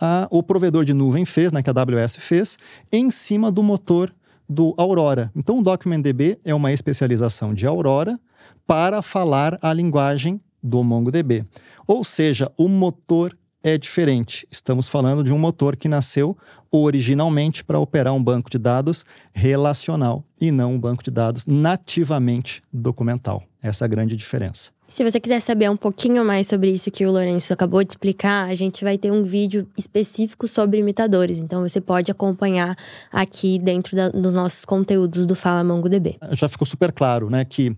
a- 0.00 0.26
o 0.30 0.42
provedor 0.42 0.84
de 0.84 0.94
nuvem 0.94 1.24
fez, 1.24 1.52
né, 1.52 1.62
que 1.62 1.70
a 1.70 1.72
AWS 1.72 2.16
fez, 2.16 2.56
em 2.90 3.10
cima 3.10 3.50
do 3.52 3.62
motor 3.62 4.12
do 4.48 4.74
Aurora. 4.76 5.30
Então, 5.36 5.58
o 5.58 5.62
DocumentDB 5.62 6.38
é 6.44 6.54
uma 6.54 6.72
especialização 6.72 7.54
de 7.54 7.66
Aurora 7.66 8.18
para 8.66 9.02
falar 9.02 9.58
a 9.62 9.72
linguagem 9.72 10.40
do 10.62 10.82
MongoDB. 10.82 11.44
Ou 11.86 12.02
seja, 12.02 12.50
o 12.56 12.68
motor 12.68 13.36
é 13.62 13.76
diferente. 13.76 14.46
Estamos 14.50 14.88
falando 14.88 15.22
de 15.22 15.32
um 15.32 15.38
motor 15.38 15.76
que 15.76 15.88
nasceu 15.88 16.36
originalmente 16.70 17.62
para 17.62 17.78
operar 17.78 18.14
um 18.14 18.22
banco 18.22 18.48
de 18.50 18.58
dados 18.58 19.04
relacional 19.34 20.24
e 20.40 20.50
não 20.50 20.74
um 20.74 20.80
banco 20.80 21.04
de 21.04 21.10
dados 21.10 21.44
nativamente 21.46 22.62
documental. 22.72 23.42
Essa 23.62 23.84
é 23.84 23.86
a 23.86 23.88
grande 23.88 24.16
diferença. 24.16 24.70
Se 24.90 25.04
você 25.08 25.20
quiser 25.20 25.38
saber 25.38 25.70
um 25.70 25.76
pouquinho 25.76 26.24
mais 26.24 26.48
sobre 26.48 26.68
isso 26.68 26.90
que 26.90 27.06
o 27.06 27.12
Lourenço 27.12 27.52
acabou 27.52 27.84
de 27.84 27.92
explicar, 27.92 28.48
a 28.48 28.54
gente 28.56 28.82
vai 28.82 28.98
ter 28.98 29.12
um 29.12 29.22
vídeo 29.22 29.64
específico 29.78 30.48
sobre 30.48 30.80
imitadores. 30.80 31.38
Então 31.38 31.62
você 31.62 31.80
pode 31.80 32.10
acompanhar 32.10 32.76
aqui 33.12 33.56
dentro 33.60 33.94
da- 33.94 34.08
dos 34.08 34.34
nossos 34.34 34.64
conteúdos 34.64 35.26
do 35.28 35.36
Fala 35.36 35.62
MongoDB. 35.62 36.18
já 36.32 36.48
ficou 36.48 36.66
super 36.66 36.90
claro, 36.90 37.30
né, 37.30 37.44
que 37.44 37.72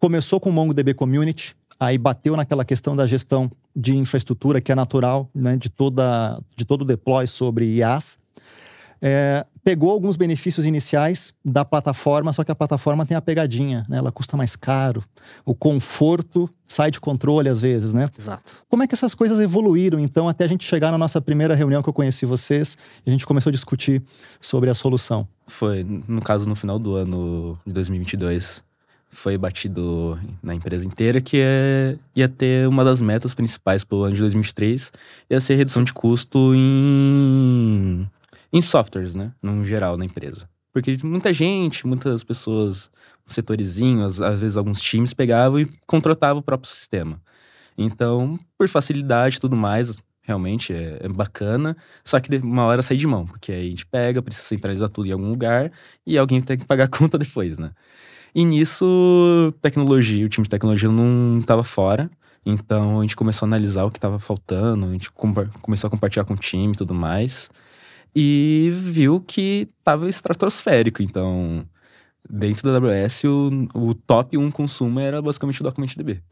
começou 0.00 0.40
com 0.40 0.50
o 0.50 0.52
MongoDB 0.52 0.92
Community, 0.92 1.54
aí 1.78 1.96
bateu 1.96 2.34
naquela 2.36 2.64
questão 2.64 2.96
da 2.96 3.06
gestão 3.06 3.48
de 3.74 3.96
infraestrutura 3.96 4.60
que 4.60 4.72
é 4.72 4.74
natural, 4.74 5.30
né, 5.32 5.56
de 5.56 5.70
toda 5.70 6.42
de 6.56 6.64
todo 6.64 6.82
o 6.82 6.84
deploy 6.84 7.28
sobre 7.28 7.64
IaaS. 7.76 8.18
É, 9.00 9.46
pegou 9.66 9.90
alguns 9.90 10.14
benefícios 10.14 10.64
iniciais 10.64 11.34
da 11.44 11.64
plataforma, 11.64 12.32
só 12.32 12.44
que 12.44 12.52
a 12.52 12.54
plataforma 12.54 13.04
tem 13.04 13.16
a 13.16 13.20
pegadinha, 13.20 13.84
né? 13.88 13.98
Ela 13.98 14.12
custa 14.12 14.36
mais 14.36 14.54
caro. 14.54 15.02
O 15.44 15.56
conforto 15.56 16.48
sai 16.68 16.92
de 16.92 17.00
controle 17.00 17.48
às 17.48 17.60
vezes, 17.60 17.92
né? 17.92 18.08
Exato. 18.16 18.62
Como 18.68 18.84
é 18.84 18.86
que 18.86 18.94
essas 18.94 19.12
coisas 19.12 19.40
evoluíram, 19.40 19.98
então, 19.98 20.28
até 20.28 20.44
a 20.44 20.46
gente 20.46 20.64
chegar 20.64 20.92
na 20.92 20.98
nossa 20.98 21.20
primeira 21.20 21.52
reunião 21.52 21.82
que 21.82 21.88
eu 21.88 21.92
conheci 21.92 22.24
vocês 22.24 22.78
e 23.04 23.10
a 23.10 23.12
gente 23.12 23.26
começou 23.26 23.50
a 23.50 23.52
discutir 23.52 24.00
sobre 24.40 24.70
a 24.70 24.74
solução? 24.74 25.26
Foi, 25.48 25.82
no 25.82 26.22
caso, 26.22 26.48
no 26.48 26.54
final 26.54 26.78
do 26.78 26.94
ano 26.94 27.58
de 27.66 27.72
2022, 27.72 28.62
foi 29.10 29.36
batido 29.36 30.16
na 30.40 30.54
empresa 30.54 30.86
inteira 30.86 31.20
que 31.20 31.38
é, 31.40 31.96
ia 32.14 32.28
ter 32.28 32.68
uma 32.68 32.84
das 32.84 33.00
metas 33.00 33.34
principais 33.34 33.82
para 33.82 33.96
o 33.96 34.04
ano 34.04 34.14
de 34.14 34.20
2023, 34.20 34.92
ia 35.28 35.40
ser 35.40 35.56
redução 35.56 35.82
de 35.82 35.92
custo 35.92 36.54
em, 36.54 38.06
em 38.56 38.62
softwares, 38.62 39.14
né? 39.14 39.32
No 39.42 39.64
geral, 39.64 39.96
na 39.96 40.04
empresa. 40.04 40.48
Porque 40.72 40.98
muita 41.02 41.32
gente, 41.32 41.86
muitas 41.86 42.22
pessoas, 42.22 42.90
um 43.28 43.32
setorizinho, 43.32 44.04
às, 44.04 44.18
vezes 44.18 44.56
alguns 44.56 44.80
times 44.80 45.14
pegavam 45.14 45.60
e 45.60 45.68
contratavam 45.86 46.40
o 46.40 46.42
próprio 46.42 46.70
sistema. 46.70 47.20
Então, 47.76 48.38
por 48.58 48.68
facilidade 48.68 49.36
e 49.36 49.40
tudo 49.40 49.56
mais, 49.56 50.00
realmente 50.22 50.72
é, 50.72 50.98
é 51.00 51.08
bacana. 51.08 51.76
Só 52.04 52.18
que 52.20 52.34
uma 52.36 52.64
hora 52.64 52.82
sai 52.82 52.96
de 52.96 53.06
mão, 53.06 53.26
porque 53.26 53.52
aí 53.52 53.66
a 53.66 53.70
gente 53.70 53.86
pega, 53.86 54.22
precisa 54.22 54.46
centralizar 54.46 54.88
tudo 54.88 55.08
em 55.08 55.12
algum 55.12 55.28
lugar 55.28 55.70
e 56.06 56.18
alguém 56.18 56.40
tem 56.40 56.58
que 56.58 56.64
pagar 56.64 56.84
a 56.84 56.88
conta 56.98 57.18
depois, 57.18 57.58
né? 57.58 57.70
E 58.34 58.44
nisso, 58.44 59.54
tecnologia, 59.62 60.26
o 60.26 60.28
time 60.28 60.44
de 60.44 60.50
tecnologia 60.50 60.90
não 60.90 61.38
estava 61.40 61.64
fora. 61.64 62.10
Então 62.44 63.00
a 63.00 63.02
gente 63.02 63.16
começou 63.16 63.46
a 63.46 63.48
analisar 63.48 63.84
o 63.84 63.90
que 63.90 63.98
estava 63.98 64.18
faltando, 64.18 64.86
a 64.86 64.92
gente 64.92 65.10
começou 65.10 65.88
a 65.88 65.90
compartilhar 65.90 66.24
com 66.24 66.34
o 66.34 66.36
time 66.36 66.74
e 66.74 66.76
tudo 66.76 66.94
mais. 66.94 67.50
E 68.18 68.70
viu 68.72 69.20
que 69.20 69.68
estava 69.78 70.08
estratosférico. 70.08 71.02
Então, 71.02 71.66
dentro 72.28 72.62
da 72.62 72.78
AWS, 72.78 73.24
o, 73.24 73.68
o 73.74 73.94
top 73.94 74.38
1 74.38 74.50
consumo 74.50 74.98
era 74.98 75.20
basicamente 75.20 75.60
o 75.60 75.64
DocumentDB. 75.64 76.22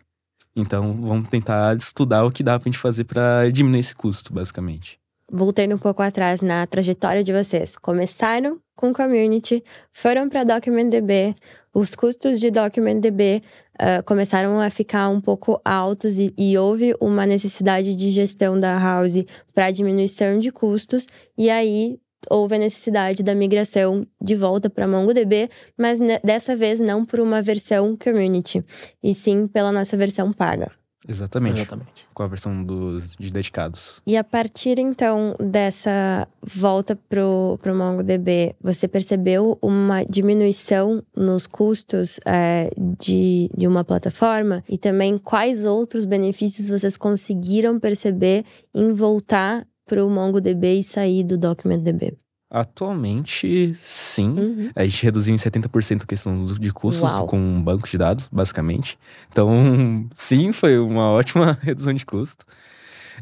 Então, 0.57 0.95
vamos 1.03 1.29
tentar 1.29 1.77
estudar 1.77 2.25
o 2.25 2.31
que 2.31 2.43
dá 2.43 2.59
pra 2.59 2.71
gente 2.71 2.79
fazer 2.79 3.05
para 3.05 3.51
diminuir 3.51 3.81
esse 3.81 3.95
custo, 3.95 4.33
basicamente. 4.33 4.99
Voltando 5.31 5.75
um 5.75 5.79
pouco 5.79 6.01
atrás 6.01 6.41
na 6.41 6.67
trajetória 6.67 7.23
de 7.23 7.33
vocês. 7.33 7.77
Começaram 7.77 8.59
com 8.77 8.93
Community, 8.93 9.63
foram 9.93 10.29
para 10.29 10.45
DocumentDB, 10.45 11.35
os 11.73 11.95
custos 11.95 12.41
de 12.41 12.51
DocumentDB 12.51 13.43
ah, 13.79 14.03
começaram 14.03 14.61
a 14.61 14.71
ficar 14.71 15.09
um 15.09 15.21
pouco 15.21 15.61
altos 15.65 16.19
e, 16.19 16.33
e 16.37 16.57
houve 16.57 16.95
uma 17.01 17.27
necessidade 17.27 17.95
de 17.95 18.11
gestão 18.11 18.59
da 18.59 18.79
house 18.79 19.25
para 19.55 19.71
diminuição 19.71 20.39
de 20.39 20.51
custos, 20.51 21.07
e 21.37 21.51
aí 21.51 21.99
houve 22.31 22.55
a 22.57 22.59
necessidade 22.59 23.23
da 23.23 23.35
migração 23.35 24.07
de 24.21 24.35
volta 24.35 24.71
para 24.71 24.89
MongoDB, 24.89 25.51
mas 25.77 25.99
ne- 25.99 26.21
dessa 26.25 26.57
vez 26.57 26.81
não 26.81 27.05
por 27.05 27.21
uma 27.21 27.43
versão 27.43 27.97
Community, 27.97 28.65
e 29.03 29.13
sim 29.13 29.47
pela 29.47 29.71
nossa 29.73 29.97
versão 29.97 30.33
paga. 30.33 30.71
Exatamente. 31.07 31.57
Exatamente. 31.57 32.07
Com 32.15 32.23
a 32.23 32.27
versão 32.27 32.65
dos 32.65 33.15
de 33.19 33.31
dedicados. 33.31 34.01
E 34.07 34.17
a 34.17 34.25
partir 34.25 34.79
então 34.79 35.37
dessa 35.39 36.27
volta 36.43 36.97
pro, 37.09 37.59
pro 37.63 37.75
MongoDB, 37.75 38.55
você 38.61 38.89
percebeu 38.89 39.59
uma 39.61 40.03
diminuição 40.05 41.03
nos 41.15 41.47
custos 41.47 42.19
é, 42.25 42.71
de, 42.99 43.51
de 43.57 43.67
uma 43.67 43.85
plataforma? 43.85 44.65
E 44.69 44.79
também 44.79 45.19
quais 45.19 45.65
outros 45.65 46.05
benefícios 46.05 46.69
vocês 46.69 46.97
conseguiram 46.97 47.79
perceber 47.79 48.45
em 48.75 48.93
voltar 48.93 49.67
pro 49.87 50.09
MongoDB 50.09 50.79
e 50.79 50.83
sair 50.83 51.23
do 51.23 51.37
DocumentDB? 51.37 52.17
Atualmente, 52.55 53.75
sim. 53.81 54.29
Uhum. 54.29 54.71
A 54.77 54.85
gente 54.85 55.03
reduziu 55.03 55.35
em 55.35 55.37
70% 55.37 56.05
a 56.05 56.07
questão 56.07 56.47
de 56.47 56.73
custos 56.73 57.03
Uau. 57.03 57.27
com 57.27 57.37
um 57.37 57.61
banco 57.61 57.89
de 57.89 57.99
dados, 57.99 58.29
basicamente. 58.31 58.97
Então, 59.29 60.07
sim, 60.15 60.53
foi 60.53 60.79
uma 60.79 61.11
ótima 61.11 61.59
redução 61.61 61.93
de 61.93 62.07
custo. 62.07 62.45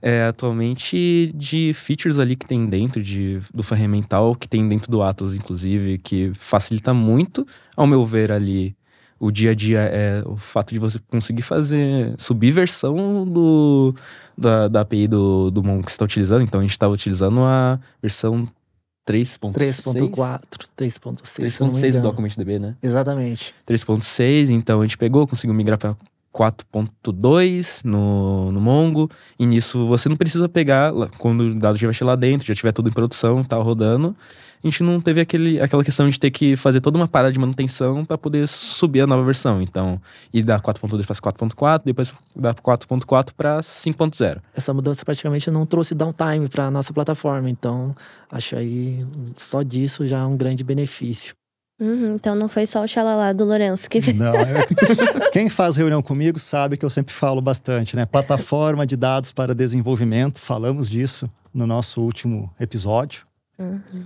É, 0.03 0.25
atualmente, 0.25 1.33
de 1.35 1.73
features 1.73 2.19
ali 2.19 2.37
que 2.37 2.45
tem 2.45 2.67
dentro 2.67 3.03
de, 3.03 3.41
do 3.55 3.63
ferramental, 3.63 4.35
que 4.35 4.47
tem 4.47 4.69
dentro 4.69 4.91
do 4.91 5.01
Atlas, 5.01 5.35
inclusive, 5.35 5.97
que 5.97 6.31
facilita 6.35 6.93
muito, 6.93 7.47
ao 7.75 7.87
meu 7.87 8.05
ver, 8.05 8.31
ali, 8.31 8.77
o 9.19 9.31
dia 9.31 9.53
a 9.53 9.55
dia 9.55 9.81
é 9.81 10.23
o 10.27 10.37
fato 10.37 10.75
de 10.75 10.79
você 10.79 10.99
conseguir 11.09 11.43
fazer, 11.43 12.15
subir 12.19 12.51
versão 12.51 13.27
do, 13.27 13.95
da, 14.37 14.69
da 14.69 14.83
API 14.83 15.09
do, 15.09 15.51
do 15.51 15.63
Mongo 15.63 15.85
que 15.85 15.91
você 15.91 15.95
está 15.95 16.05
utilizando. 16.05 16.43
Então, 16.43 16.61
a 16.61 16.63
gente 16.63 16.73
estava 16.73 16.93
utilizando 16.93 17.41
a 17.41 17.81
versão 18.03 18.47
3.6. 18.47 18.62
3.4, 19.07 20.43
3.6, 20.79 21.49
se 21.49 21.61
eu 21.61 21.67
não 21.67 21.75
me 21.75 21.81
3.6 21.81 21.93
do. 21.93 22.03
DocumentDB, 22.03 22.59
né? 22.59 22.77
Exatamente. 22.83 23.55
3.6, 23.67 24.51
então 24.51 24.81
a 24.81 24.85
gente 24.85 24.97
pegou, 24.97 25.27
conseguiu 25.27 25.55
migrar 25.55 25.79
para 25.79 25.97
4.2 26.33 27.85
no, 27.85 28.51
no 28.51 28.61
Mongo. 28.61 29.11
E 29.39 29.47
nisso 29.47 29.87
você 29.87 30.09
não 30.09 30.17
precisa 30.17 30.49
pegar, 30.49 30.93
quando 31.19 31.41
o 31.41 31.55
dado 31.55 31.77
já 31.77 31.91
estiver 31.91 32.07
lá 32.07 32.17
dentro, 32.17 32.47
já 32.47 32.53
estiver 32.53 32.73
tudo 32.73 32.89
em 32.89 32.93
produção, 32.93 33.45
tá 33.45 33.57
rodando. 33.57 34.17
A 34.65 34.69
gente 34.69 34.85
não 34.85 35.01
teve 35.01 35.21
aquele, 35.21 35.61
aquela 35.61 35.83
questão 35.83 36.09
de 36.09 36.19
ter 36.19 36.31
que 36.31 36.55
fazer 36.55 36.81
toda 36.81 36.97
uma 36.97 37.09
parada 37.09 37.33
de 37.33 37.39
manutenção 37.39 38.05
para 38.05 38.17
poder 38.17 38.47
subir 38.47 39.01
a 39.01 39.07
nova 39.09 39.25
versão. 39.25 39.61
Então, 39.61 40.01
ir 40.33 40.45
da 40.45 40.61
4.2 40.61 41.05
para 41.05 41.17
4.4, 41.17 41.83
depois 41.85 42.15
da 42.35 42.55
4.4 42.55 43.31
para 43.37 43.59
5.0. 43.59 44.41
Essa 44.55 44.73
mudança 44.73 45.05
praticamente 45.05 45.51
não 45.51 45.67
trouxe 45.67 45.97
downtime 45.97 46.49
para 46.49 46.71
nossa 46.71 46.93
plataforma, 46.93 47.51
então 47.51 47.95
acho 48.31 48.55
aí 48.55 49.05
só 49.37 49.63
disso 49.63 50.07
já 50.07 50.21
é 50.21 50.25
um 50.25 50.37
grande 50.37 50.63
benefício. 50.63 51.35
Uhum, 51.81 52.15
então 52.15 52.35
não 52.35 52.49
foi 52.49 52.65
só 52.67 52.85
o 52.85 52.87
xalalá 52.87 53.33
do 53.33 53.45
Lourenço 53.45 53.91
que 53.91 54.13
Não, 54.13 54.33
eu- 54.35 54.67
quem 55.33 55.49
faz 55.49 55.75
reunião 55.77 56.01
comigo 56.03 56.39
sabe 56.39 56.77
que 56.77 56.85
eu 56.85 56.91
sempre 56.91 57.13
falo 57.13 57.41
bastante, 57.41 57.97
né? 57.97 58.07
Plataforma 58.07 58.87
de 58.87 58.97
dados 58.97 59.33
para 59.33 59.55
desenvolvimento, 59.55 60.39
falamos 60.39 60.89
disso 60.89 61.29
no 61.53 61.67
nosso 61.67 62.01
último 62.01 62.53
episódio. 62.61 63.27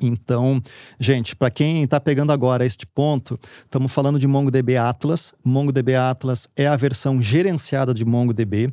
Então, 0.02 0.62
gente, 1.00 1.34
para 1.34 1.50
quem 1.50 1.82
está 1.82 1.98
pegando 1.98 2.30
agora 2.30 2.66
este 2.66 2.86
ponto, 2.86 3.38
estamos 3.64 3.90
falando 3.90 4.18
de 4.18 4.26
MongoDB 4.26 4.76
Atlas. 4.76 5.32
MongoDB 5.42 5.94
Atlas 5.94 6.46
é 6.54 6.66
a 6.66 6.76
versão 6.76 7.22
gerenciada 7.22 7.94
de 7.94 8.04
MongoDB, 8.04 8.70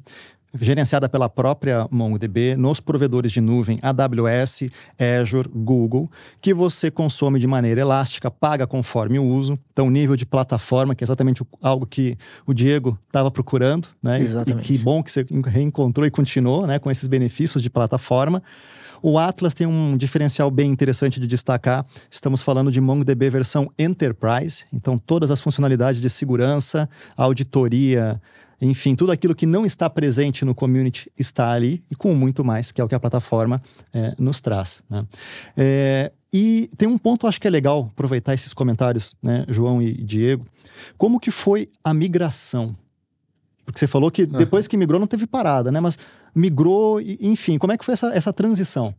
gerenciada 0.55 1.09
pela 1.09 1.27
própria 1.27 1.87
MongoDB 1.89 2.55
nos 2.55 2.79
provedores 2.79 3.31
de 3.31 3.41
nuvem 3.41 3.79
AWS, 3.81 4.69
Azure, 5.21 5.49
Google, 5.49 6.09
que 6.41 6.53
você 6.53 6.91
consome 6.91 7.39
de 7.39 7.47
maneira 7.47 7.81
elástica, 7.81 8.29
paga 8.29 8.67
conforme 8.67 9.17
o 9.17 9.25
uso. 9.25 9.57
Então, 9.71 9.89
nível 9.89 10.15
de 10.15 10.25
plataforma, 10.25 10.93
que 10.93 11.03
é 11.03 11.05
exatamente 11.05 11.43
algo 11.61 11.85
que 11.85 12.15
o 12.45 12.53
Diego 12.53 12.97
estava 13.07 13.31
procurando, 13.31 13.87
né? 14.01 14.19
Exatamente. 14.19 14.73
E 14.73 14.77
que 14.77 14.83
bom 14.83 15.01
que 15.01 15.11
você 15.11 15.25
reencontrou 15.45 16.05
e 16.05 16.11
continuou, 16.11 16.67
né, 16.67 16.77
com 16.79 16.91
esses 16.91 17.07
benefícios 17.07 17.63
de 17.63 17.69
plataforma. 17.69 18.41
O 19.05 19.19
Atlas 19.19 19.53
tem 19.53 19.67
um 19.67 19.97
diferencial 19.97 20.49
bem 20.49 20.71
interessante 20.71 21.19
de 21.19 21.27
destacar. 21.27 21.85
Estamos 22.09 22.41
falando 22.41 22.71
de 22.71 22.79
MongoDB 22.79 23.29
versão 23.29 23.69
Enterprise, 23.77 24.63
então 24.71 24.97
todas 24.97 25.29
as 25.29 25.41
funcionalidades 25.41 25.99
de 25.99 26.09
segurança, 26.09 26.89
auditoria, 27.17 28.21
enfim, 28.61 28.95
tudo 28.95 29.11
aquilo 29.11 29.35
que 29.35 29.45
não 29.45 29.65
está 29.65 29.89
presente 29.89 30.45
no 30.45 30.55
community 30.55 31.11
está 31.17 31.51
ali 31.51 31.81
e 31.91 31.95
com 31.95 32.13
muito 32.13 32.43
mais, 32.43 32.71
que 32.71 32.79
é 32.79 32.83
o 32.83 32.87
que 32.87 32.95
a 32.95 32.99
plataforma 32.99 33.61
eh, 33.93 34.15
nos 34.17 34.41
traz. 34.41 34.83
né? 34.89 35.05
É, 35.57 36.11
e 36.31 36.69
tem 36.77 36.87
um 36.87 36.97
ponto, 36.97 37.27
acho 37.27 37.39
que 37.39 37.47
é 37.47 37.51
legal 37.51 37.89
aproveitar 37.91 38.33
esses 38.33 38.53
comentários, 38.53 39.15
né, 39.21 39.45
João 39.47 39.81
e 39.81 39.93
Diego. 39.93 40.45
Como 40.97 41.19
que 41.19 41.29
foi 41.29 41.69
a 41.83 41.93
migração? 41.93 42.75
Porque 43.65 43.79
você 43.79 43.87
falou 43.87 44.09
que 44.11 44.25
depois 44.25 44.67
que 44.67 44.75
migrou 44.75 44.99
não 44.99 45.07
teve 45.07 45.25
parada, 45.25 45.71
né? 45.71 45.79
Mas 45.79 45.97
migrou, 46.35 46.99
enfim, 46.99 47.57
como 47.57 47.71
é 47.71 47.77
que 47.77 47.85
foi 47.85 47.93
essa, 47.93 48.07
essa 48.13 48.33
transição? 48.33 48.93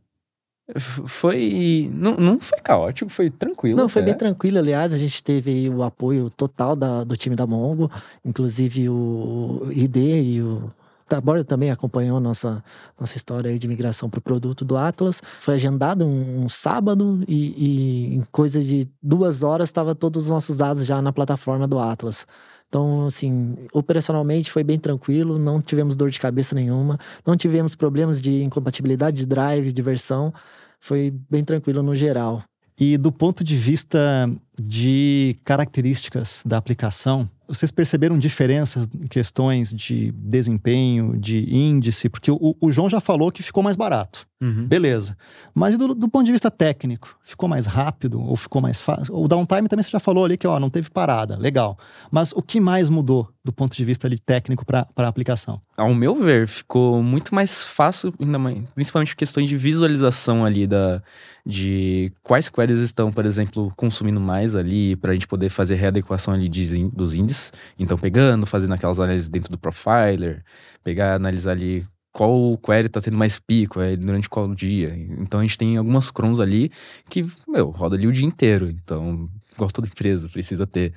Foi. 1.07 1.91
Não, 1.93 2.17
não 2.17 2.41
foi 2.41 2.59
caótico, 2.61 3.11
foi 3.11 3.31
tranquilo. 3.31 3.77
Não, 3.77 3.89
foi 3.89 4.03
bem 4.03 4.15
tranquilo. 4.17 4.59
Aliás, 4.59 4.93
a 4.93 4.99
gente 4.99 5.23
teve 5.23 5.69
o 5.69 5.83
apoio 5.83 6.31
total 6.31 6.75
da- 6.75 7.05
do 7.05 7.17
time 7.17 7.37
da 7.37 7.47
Mongo, 7.47 7.91
inclusive 8.25 8.89
o 8.89 9.69
ID 9.71 9.97
e 9.97 10.41
o 10.43 10.71
Tabor 11.07 11.45
também 11.45 11.71
acompanhou 11.71 12.19
nossa, 12.19 12.65
nossa 12.99 13.17
história 13.17 13.51
aí 13.51 13.59
de 13.59 13.69
migração 13.69 14.09
para 14.09 14.19
o 14.19 14.23
produto 14.23 14.65
do 14.65 14.77
Atlas. 14.77 15.21
Foi 15.39 15.55
agendado 15.55 16.05
um, 16.07 16.45
um 16.45 16.49
sábado 16.49 17.23
e, 17.29 17.55
e 17.59 18.15
em 18.17 18.27
coisa 18.33 18.63
de 18.63 18.89
duas 19.03 19.43
horas 19.43 19.69
estava 19.69 19.95
todos 19.95 20.25
os 20.25 20.31
nossos 20.31 20.57
dados 20.57 20.87
já 20.87 21.03
na 21.03 21.13
plataforma 21.13 21.69
do 21.69 21.79
Atlas. 21.79 22.27
Então, 22.75 23.07
assim, 23.07 23.55
operacionalmente 23.73 24.51
foi 24.51 24.65
bem 24.65 24.81
tranquilo, 24.81 25.39
não 25.39 25.63
tivemos 25.63 25.95
dor 25.95 26.11
de 26.11 26.19
cabeça 26.19 26.57
nenhuma, 26.57 26.99
não 27.25 27.37
tivemos 27.37 27.77
problemas 27.77 28.21
de 28.21 28.43
incompatibilidade 28.43 29.19
de 29.19 29.27
drive, 29.27 29.71
de 29.71 29.81
versão. 29.81 30.35
Foi 30.81 31.15
bem 31.31 31.45
tranquilo 31.45 31.85
no 31.85 31.95
geral. 31.95 32.43
E 32.77 32.99
do 32.99 33.13
ponto 33.13 33.45
de 33.45 33.57
vista 33.57 34.29
de 34.59 35.37
características 35.45 36.43
da 36.45 36.57
aplicação, 36.57 37.29
vocês 37.47 37.71
perceberam 37.71 38.19
diferenças 38.19 38.89
em 38.95 39.07
questões 39.07 39.73
de 39.73 40.13
desempenho, 40.13 41.17
de 41.19 41.55
índice? 41.55 42.09
Porque 42.09 42.31
o, 42.31 42.57
o 42.61 42.73
João 42.73 42.89
já 42.89 43.01
falou 43.01 43.31
que 43.31 43.43
ficou 43.43 43.63
mais 43.63 43.77
barato. 43.77 44.27
Uhum. 44.41 44.67
Beleza. 44.67 45.17
Mas 45.55 45.79
do, 45.79 45.95
do 45.95 46.09
ponto 46.09 46.27
de 46.27 46.33
vista 46.33 46.51
técnico, 46.51 47.19
ficou 47.23 47.49
mais 47.49 47.67
rápido 47.67 48.21
ou 48.21 48.37
ficou 48.37 48.61
mais 48.61 48.79
fácil? 48.79 49.15
O 49.15 49.27
downtime 49.27 49.69
também 49.69 49.83
você 49.83 49.91
já 49.91 50.01
falou 50.01 50.25
ali 50.25 50.37
que 50.37 50.47
ó, 50.47 50.59
não 50.59 50.69
teve 50.69 50.91
parada, 50.91 51.37
legal. 51.37 51.79
Mas 52.11 52.33
o 52.33 52.43
que 52.43 52.61
mais 52.61 52.91
mudou 52.91 53.29
do 53.43 53.53
ponto 53.53 53.77
de 53.77 53.85
vista 53.85 54.07
ali, 54.07 54.19
técnico 54.19 54.65
para 54.65 54.87
a 54.97 55.09
aplicação? 55.09 55.61
Ao 55.77 55.95
meu 55.95 56.15
ver, 56.15 56.47
ficou 56.47 57.03
muito 57.03 57.35
mais 57.35 57.65
fácil, 57.65 58.13
ainda 58.21 58.39
mais, 58.39 58.59
principalmente 58.75 59.17
questões 59.17 59.49
de 59.49 59.57
visualização 59.57 60.45
ali 60.45 60.67
da 60.67 61.03
de 61.47 62.11
quais 62.23 62.49
queries 62.49 62.79
estão, 62.79 63.13
por 63.13 63.27
exemplo, 63.27 63.73
consumindo 63.77 64.19
mais 64.19 64.44
ali 64.53 64.97
para 64.97 65.13
a 65.13 65.15
gente 65.15 65.29
poder 65.29 65.49
fazer 65.49 65.77
readequação 65.77 66.35
ali 66.35 66.49
de 66.49 66.89
dos 66.89 67.15
índices. 67.15 67.53
Então, 67.79 67.97
pegando, 67.97 68.45
fazendo 68.47 68.75
aquelas 68.75 68.99
análises 68.99 69.29
dentro 69.29 69.51
do 69.51 69.59
profiler, 69.59 70.45
pegar, 70.83 71.15
analisar 71.15 71.53
ali 71.53 71.87
qual 72.13 72.59
query 72.59 72.87
está 72.87 73.01
tendo 73.01 73.17
mais 73.17 73.39
pico 73.39 73.81
é, 73.81 73.97
durante 73.97 74.29
qual 74.29 74.53
dia. 74.55 74.95
Então, 75.19 75.41
a 75.41 75.43
gente 75.43 75.59
tem 75.59 75.77
algumas 75.77 76.11
crons 76.11 76.41
ali 76.41 76.71
que, 77.09 77.25
meu, 77.49 77.71
roda 77.71 77.97
ali 77.97 78.07
o 78.07 78.13
dia 78.13 78.27
inteiro. 78.27 78.69
Então, 78.69 79.29
igual 79.53 79.71
toda 79.71 79.89
empresa 79.89 80.29
precisa 80.29 80.67
ter. 80.67 80.93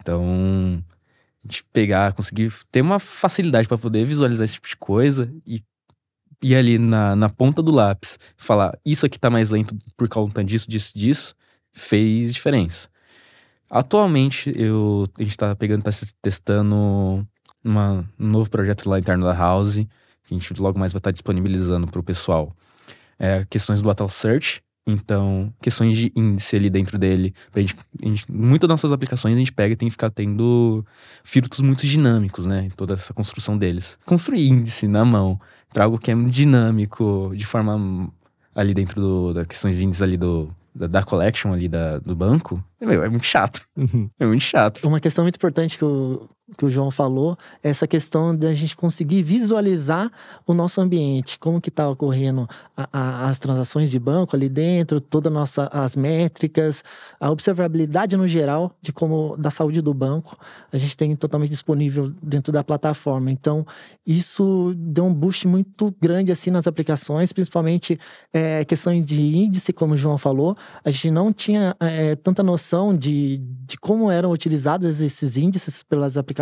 Então, 0.00 0.82
a 1.44 1.46
gente 1.46 1.64
pegar, 1.72 2.12
conseguir 2.12 2.52
ter 2.70 2.80
uma 2.80 2.98
facilidade 2.98 3.68
para 3.68 3.78
poder 3.78 4.04
visualizar 4.04 4.44
esse 4.44 4.54
tipo 4.54 4.68
de 4.68 4.76
coisa 4.76 5.32
e 5.46 5.60
ir 6.42 6.56
ali 6.56 6.78
na, 6.78 7.14
na 7.14 7.28
ponta 7.28 7.62
do 7.62 7.72
lápis, 7.72 8.18
falar 8.36 8.76
isso 8.84 9.06
aqui 9.06 9.18
tá 9.18 9.30
mais 9.30 9.50
lento 9.50 9.76
por 9.96 10.08
conta 10.08 10.42
disso, 10.42 10.68
disso, 10.68 10.92
disso, 10.96 11.34
fez 11.72 12.34
diferença. 12.34 12.88
Atualmente, 13.74 14.52
eu, 14.54 15.08
a 15.18 15.22
gente 15.22 15.34
tá 15.34 15.56
pegando, 15.56 15.82
tá 15.82 15.90
testando 16.20 17.26
uma, 17.64 18.04
um 18.20 18.28
novo 18.28 18.50
projeto 18.50 18.86
lá 18.86 18.98
interno 18.98 19.24
da 19.24 19.32
House, 19.32 19.76
que 19.76 19.86
a 20.30 20.34
gente 20.34 20.52
logo 20.60 20.78
mais 20.78 20.92
vai 20.92 20.98
estar 20.98 21.10
disponibilizando 21.10 21.86
para 21.86 21.98
o 21.98 22.02
pessoal. 22.02 22.54
É, 23.18 23.46
questões 23.48 23.80
do 23.80 23.90
Atlas 23.90 24.12
Search, 24.12 24.62
então, 24.86 25.50
questões 25.62 25.96
de 25.96 26.12
índice 26.14 26.54
ali 26.54 26.68
dentro 26.68 26.98
dele. 26.98 27.32
Pra 27.50 27.62
gente, 27.62 27.74
a 28.02 28.06
gente, 28.06 28.30
muitas 28.30 28.68
das 28.68 28.74
nossas 28.74 28.92
aplicações 28.92 29.34
a 29.34 29.38
gente 29.38 29.52
pega 29.52 29.72
e 29.72 29.76
tem 29.76 29.88
que 29.88 29.92
ficar 29.92 30.10
tendo 30.10 30.84
filtros 31.24 31.60
muito 31.60 31.86
dinâmicos, 31.86 32.44
né? 32.44 32.64
Em 32.66 32.70
toda 32.70 32.92
essa 32.92 33.14
construção 33.14 33.56
deles. 33.56 33.98
Construir 34.04 34.48
índice 34.48 34.86
na 34.86 35.02
mão 35.02 35.40
para 35.72 35.84
algo 35.84 35.98
que 35.98 36.10
é 36.10 36.14
dinâmico, 36.14 37.32
de 37.34 37.46
forma 37.46 38.12
ali 38.54 38.74
dentro 38.74 39.00
do, 39.00 39.32
da 39.32 39.46
questões 39.46 39.78
de 39.78 39.84
índice 39.86 40.04
ali 40.04 40.18
do, 40.18 40.54
da, 40.74 40.86
da 40.86 41.02
collection 41.02 41.52
ali 41.52 41.68
da, 41.68 41.98
do 41.98 42.14
banco, 42.14 42.62
é, 42.80 42.86
meu, 42.86 43.02
é 43.02 43.08
muito 43.08 43.24
chato. 43.24 43.62
Uhum. 43.76 44.10
É 44.18 44.26
muito 44.26 44.42
chato. 44.42 44.86
Uma 44.86 45.00
questão 45.00 45.24
muito 45.24 45.36
importante 45.36 45.78
que 45.78 45.84
o 45.84 46.28
que 46.56 46.64
o 46.64 46.70
João 46.70 46.90
falou, 46.90 47.36
essa 47.62 47.86
questão 47.86 48.36
de 48.36 48.46
a 48.46 48.54
gente 48.54 48.76
conseguir 48.76 49.22
visualizar 49.22 50.10
o 50.46 50.52
nosso 50.52 50.80
ambiente, 50.80 51.38
como 51.38 51.60
que 51.60 51.68
está 51.68 51.88
ocorrendo 51.88 52.48
a, 52.76 52.88
a, 52.92 53.30
as 53.30 53.38
transações 53.38 53.90
de 53.90 53.98
banco 53.98 54.36
ali 54.36 54.48
dentro, 54.48 55.00
todas 55.00 55.32
nossa, 55.32 55.68
as 55.72 55.96
métricas, 55.96 56.84
a 57.18 57.30
observabilidade 57.30 58.16
no 58.16 58.28
geral 58.28 58.74
de 58.82 58.92
como 58.92 59.36
da 59.36 59.50
saúde 59.50 59.80
do 59.80 59.94
banco, 59.94 60.36
a 60.72 60.76
gente 60.76 60.96
tem 60.96 61.14
totalmente 61.16 61.50
disponível 61.50 62.12
dentro 62.22 62.52
da 62.52 62.62
plataforma. 62.62 63.30
Então, 63.30 63.66
isso 64.06 64.74
deu 64.76 65.06
um 65.06 65.14
boost 65.14 65.46
muito 65.48 65.94
grande 66.00 66.30
assim 66.30 66.50
nas 66.50 66.66
aplicações, 66.66 67.32
principalmente 67.32 67.98
é, 68.32 68.64
questão 68.64 68.98
de 69.00 69.36
índice, 69.36 69.72
como 69.72 69.94
o 69.94 69.96
João 69.96 70.18
falou, 70.18 70.56
a 70.84 70.90
gente 70.90 71.10
não 71.10 71.32
tinha 71.32 71.74
é, 71.80 72.14
tanta 72.16 72.42
noção 72.42 72.96
de, 72.96 73.38
de 73.66 73.78
como 73.78 74.10
eram 74.10 74.30
utilizados 74.30 75.00
esses 75.00 75.36
índices 75.36 75.82
pelas 75.82 76.16
aplicações 76.16 76.41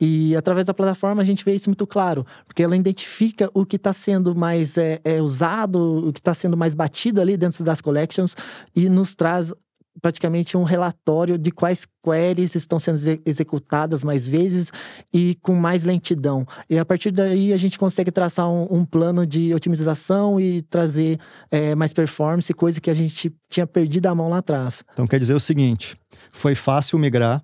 e 0.00 0.34
através 0.36 0.66
da 0.66 0.74
plataforma 0.74 1.22
a 1.22 1.24
gente 1.24 1.44
vê 1.44 1.54
isso 1.54 1.68
muito 1.68 1.86
claro, 1.86 2.26
porque 2.46 2.62
ela 2.62 2.76
identifica 2.76 3.50
o 3.54 3.64
que 3.64 3.76
está 3.76 3.92
sendo 3.92 4.34
mais 4.34 4.76
é, 4.76 5.00
é, 5.04 5.20
usado, 5.20 6.08
o 6.08 6.12
que 6.12 6.20
está 6.20 6.34
sendo 6.34 6.56
mais 6.56 6.74
batido 6.74 7.20
ali 7.20 7.36
dentro 7.36 7.64
das 7.64 7.80
collections 7.80 8.36
e 8.74 8.88
nos 8.88 9.14
traz 9.14 9.52
praticamente 10.00 10.56
um 10.56 10.64
relatório 10.64 11.38
de 11.38 11.50
quais 11.50 11.86
queries 12.02 12.54
estão 12.54 12.78
sendo 12.78 12.98
executadas 13.24 14.02
mais 14.02 14.26
vezes 14.26 14.72
e 15.12 15.36
com 15.40 15.54
mais 15.54 15.84
lentidão. 15.84 16.46
E 16.68 16.78
a 16.78 16.84
partir 16.84 17.10
daí 17.10 17.52
a 17.52 17.56
gente 17.56 17.78
consegue 17.78 18.10
traçar 18.10 18.48
um, 18.48 18.66
um 18.70 18.84
plano 18.84 19.26
de 19.26 19.54
otimização 19.54 20.40
e 20.40 20.62
trazer 20.62 21.18
é, 21.50 21.74
mais 21.74 21.92
performance, 21.92 22.52
coisa 22.52 22.80
que 22.80 22.90
a 22.90 22.94
gente 22.94 23.32
tinha 23.48 23.66
perdido 23.66 24.06
a 24.06 24.14
mão 24.14 24.28
lá 24.28 24.38
atrás. 24.38 24.82
Então 24.92 25.06
quer 25.06 25.18
dizer 25.18 25.34
o 25.34 25.40
seguinte: 25.40 25.96
foi 26.30 26.54
fácil 26.54 26.98
migrar, 26.98 27.42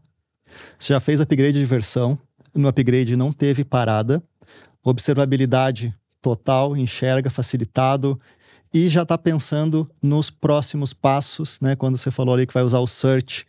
você 0.78 0.92
já 0.92 1.00
fez 1.00 1.20
upgrade 1.20 1.58
de 1.58 1.64
versão, 1.64 2.18
no 2.54 2.68
upgrade 2.68 3.16
não 3.16 3.32
teve 3.32 3.64
parada, 3.64 4.22
observabilidade 4.82 5.94
total, 6.20 6.76
enxerga, 6.76 7.30
facilitado, 7.30 8.18
e 8.72 8.88
já 8.88 9.02
está 9.02 9.18
pensando 9.18 9.90
nos 10.02 10.30
próximos 10.30 10.92
passos, 10.92 11.58
né? 11.60 11.74
Quando 11.74 11.98
você 11.98 12.10
falou 12.10 12.34
ali 12.34 12.46
que 12.46 12.54
vai 12.54 12.62
usar 12.62 12.78
o 12.78 12.86
search, 12.86 13.44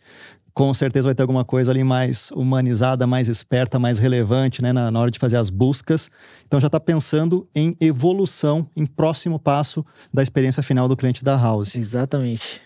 com 0.52 0.74
certeza 0.74 1.08
vai 1.08 1.14
ter 1.14 1.22
alguma 1.22 1.44
coisa 1.44 1.70
ali 1.70 1.84
mais 1.84 2.30
humanizada, 2.32 3.06
mais 3.06 3.28
esperta, 3.28 3.78
mais 3.78 3.98
relevante, 3.98 4.60
né? 4.60 4.72
Na, 4.72 4.90
na 4.90 5.00
hora 5.00 5.10
de 5.10 5.18
fazer 5.18 5.36
as 5.36 5.48
buscas. 5.48 6.10
Então 6.46 6.60
já 6.60 6.66
está 6.66 6.80
pensando 6.80 7.48
em 7.54 7.76
evolução, 7.80 8.68
em 8.76 8.84
próximo 8.84 9.38
passo 9.38 9.84
da 10.12 10.22
experiência 10.22 10.62
final 10.62 10.88
do 10.88 10.96
cliente 10.96 11.22
da 11.22 11.36
House. 11.36 11.76
Exatamente 11.76 12.60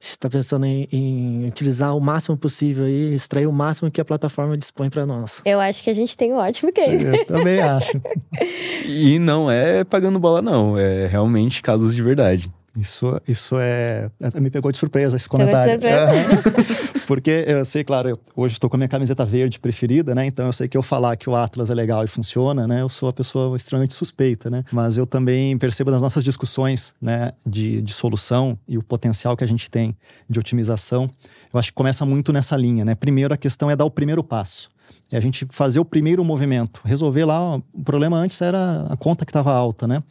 está 0.00 0.28
pensando 0.28 0.66
em, 0.66 0.88
em, 0.92 1.46
utilizar 1.46 1.96
o 1.96 2.00
máximo 2.00 2.36
possível 2.36 2.88
e 2.88 3.14
extrair 3.14 3.46
o 3.46 3.52
máximo 3.52 3.90
que 3.90 4.00
a 4.00 4.04
plataforma 4.04 4.56
dispõe 4.56 4.90
para 4.90 5.06
nós. 5.06 5.40
Eu 5.44 5.60
acho 5.60 5.82
que 5.82 5.90
a 5.90 5.94
gente 5.94 6.16
tem 6.16 6.32
um 6.32 6.36
ótimo 6.36 6.72
case. 6.72 7.06
Eu 7.06 7.24
também 7.26 7.60
acho. 7.60 8.00
e 8.86 9.18
não 9.18 9.50
é 9.50 9.84
pagando 9.84 10.18
bola, 10.18 10.42
não. 10.42 10.78
É 10.78 11.06
realmente 11.06 11.62
casos 11.62 11.94
de 11.94 12.02
verdade. 12.02 12.50
Isso, 12.76 13.20
isso 13.26 13.56
é, 13.58 14.10
é. 14.20 14.40
Me 14.40 14.50
pegou 14.50 14.70
de 14.70 14.78
surpresa 14.78 15.16
esse 15.16 15.28
comentário. 15.28 15.78
Pegou 15.78 16.14
de 16.14 16.42
surpresa. 16.42 16.96
Porque 17.06 17.44
eu 17.46 17.64
sei, 17.64 17.84
claro, 17.84 18.08
eu 18.08 18.20
hoje 18.34 18.54
estou 18.54 18.68
com 18.68 18.76
a 18.76 18.78
minha 18.78 18.88
camiseta 18.88 19.24
verde 19.24 19.60
preferida, 19.60 20.14
né? 20.14 20.26
Então 20.26 20.46
eu 20.46 20.52
sei 20.52 20.66
que 20.68 20.76
eu 20.76 20.82
falar 20.82 21.16
que 21.16 21.30
o 21.30 21.36
Atlas 21.36 21.70
é 21.70 21.74
legal 21.74 22.04
e 22.04 22.08
funciona, 22.08 22.66
né? 22.66 22.82
Eu 22.82 22.88
sou 22.88 23.06
uma 23.06 23.12
pessoa 23.12 23.56
extremamente 23.56 23.94
suspeita, 23.94 24.50
né? 24.50 24.64
Mas 24.72 24.96
eu 24.96 25.06
também 25.06 25.56
percebo 25.56 25.90
nas 25.90 26.02
nossas 26.02 26.24
discussões, 26.24 26.94
né, 27.00 27.32
de, 27.46 27.80
de 27.80 27.92
solução 27.92 28.58
e 28.66 28.76
o 28.76 28.82
potencial 28.82 29.36
que 29.36 29.44
a 29.44 29.46
gente 29.46 29.70
tem 29.70 29.96
de 30.28 30.38
otimização, 30.38 31.08
eu 31.52 31.58
acho 31.58 31.68
que 31.68 31.74
começa 31.74 32.04
muito 32.04 32.32
nessa 32.32 32.56
linha, 32.56 32.84
né? 32.84 32.94
Primeiro, 32.94 33.32
a 33.32 33.36
questão 33.36 33.70
é 33.70 33.76
dar 33.76 33.84
o 33.84 33.90
primeiro 33.90 34.22
passo. 34.22 34.68
É 35.10 35.16
a 35.16 35.20
gente 35.20 35.46
fazer 35.46 35.78
o 35.78 35.84
primeiro 35.84 36.24
movimento. 36.24 36.80
Resolver 36.84 37.24
lá, 37.24 37.56
o 37.56 37.82
problema 37.84 38.16
antes 38.16 38.40
era 38.42 38.86
a 38.90 38.96
conta 38.96 39.24
que 39.24 39.30
estava 39.30 39.52
alta, 39.52 39.86
né? 39.86 40.02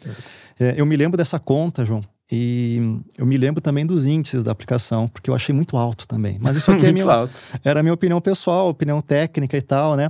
É, 0.60 0.76
eu 0.78 0.86
me 0.86 0.96
lembro 0.96 1.18
dessa 1.18 1.38
conta, 1.38 1.86
João, 1.86 2.02
e 2.32 3.02
eu 3.18 3.26
me 3.26 3.38
lembro 3.38 3.62
também 3.62 3.86
dos 3.86 4.06
índices 4.06 4.44
da 4.44 4.52
aplicação, 4.52 5.08
porque 5.08 5.30
eu 5.30 5.36
achei 5.36 5.54
muito 5.54 5.78
alto 5.78 6.08
também. 6.08 6.40
Mas 6.42 6.56
isso 6.56 6.72
aqui 6.72 6.86
é 6.86 6.92
minha, 6.94 7.06
era 7.64 7.82
a 7.82 7.84
minha 7.84 7.94
opinião 7.94 8.20
pessoal, 8.20 8.70
opinião 8.70 9.00
técnica 9.00 9.56
e 9.56 9.62
tal, 9.62 9.96
né? 9.96 10.10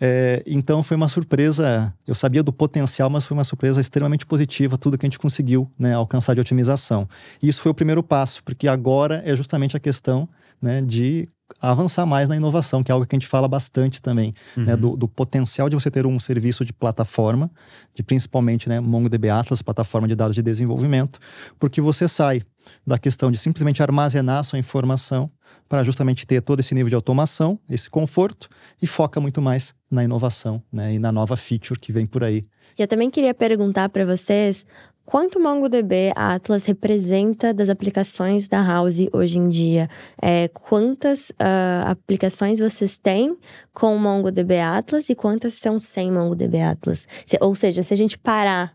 É, 0.00 0.42
então 0.46 0.82
foi 0.82 0.96
uma 0.96 1.08
surpresa. 1.08 1.92
Eu 2.06 2.14
sabia 2.14 2.42
do 2.42 2.52
potencial, 2.52 3.10
mas 3.10 3.24
foi 3.24 3.36
uma 3.36 3.44
surpresa 3.44 3.80
extremamente 3.80 4.24
positiva 4.24 4.78
tudo 4.78 4.96
que 4.96 5.04
a 5.04 5.08
gente 5.08 5.18
conseguiu 5.18 5.70
né, 5.78 5.94
alcançar 5.94 6.34
de 6.34 6.40
otimização. 6.40 7.08
E 7.42 7.48
isso 7.48 7.60
foi 7.60 7.70
o 7.70 7.74
primeiro 7.74 8.02
passo, 8.02 8.42
porque 8.42 8.66
agora 8.66 9.22
é 9.26 9.36
justamente 9.36 9.76
a 9.76 9.80
questão 9.80 10.28
né, 10.60 10.80
de 10.80 11.28
avançar 11.60 12.06
mais 12.06 12.28
na 12.28 12.36
inovação, 12.36 12.82
que 12.82 12.90
é 12.90 12.94
algo 12.94 13.06
que 13.06 13.14
a 13.14 13.18
gente 13.18 13.26
fala 13.26 13.48
bastante 13.48 14.00
também, 14.00 14.28
né, 14.28 14.34
uhum. 14.56 14.64
né, 14.64 14.76
do, 14.76 14.96
do, 14.96 15.08
potencial 15.08 15.68
de 15.68 15.74
você 15.74 15.90
ter 15.90 16.06
um 16.06 16.18
serviço 16.20 16.64
de 16.64 16.72
plataforma, 16.72 17.50
de 17.94 18.02
principalmente 18.02 18.68
né, 18.68 18.78
MongoDB 18.78 19.30
Atlas, 19.30 19.60
plataforma 19.62 20.06
de 20.06 20.14
dados 20.14 20.34
de 20.34 20.42
desenvolvimento, 20.42 21.18
porque 21.58 21.80
você 21.80 22.06
sai 22.06 22.42
da 22.86 22.98
questão 22.98 23.30
de 23.30 23.38
simplesmente 23.38 23.82
armazenar 23.82 24.44
sua 24.44 24.58
informação 24.58 25.30
para 25.68 25.84
justamente 25.84 26.26
ter 26.26 26.42
todo 26.42 26.60
esse 26.60 26.74
nível 26.74 26.88
de 26.88 26.94
automação, 26.96 27.58
esse 27.68 27.88
conforto 27.88 28.48
e 28.82 28.86
foca 28.86 29.20
muito 29.20 29.40
mais 29.40 29.74
na 29.90 30.04
inovação 30.04 30.62
né, 30.72 30.94
e 30.94 30.98
na 30.98 31.12
nova 31.12 31.36
feature 31.36 31.78
que 31.78 31.92
vem 31.92 32.06
por 32.06 32.24
aí. 32.24 32.42
Eu 32.78 32.86
também 32.86 33.10
queria 33.10 33.34
perguntar 33.34 33.88
para 33.88 34.04
vocês 34.04 34.64
Quanto 35.10 35.40
MongoDB 35.40 36.12
Atlas 36.14 36.66
representa 36.66 37.52
das 37.52 37.68
aplicações 37.68 38.48
da 38.48 38.62
House 38.62 39.08
hoje 39.12 39.38
em 39.38 39.48
dia? 39.48 39.88
É, 40.22 40.46
quantas 40.46 41.30
uh, 41.30 41.88
aplicações 41.88 42.60
vocês 42.60 42.96
têm 42.96 43.36
com 43.72 43.98
MongoDB 43.98 44.60
Atlas 44.60 45.08
e 45.08 45.16
quantas 45.16 45.54
são 45.54 45.80
sem 45.80 46.12
MongoDB 46.12 46.60
Atlas? 46.60 47.08
Se, 47.26 47.36
ou 47.40 47.56
seja, 47.56 47.82
se 47.82 47.92
a 47.92 47.96
gente 47.96 48.16
parar 48.16 48.72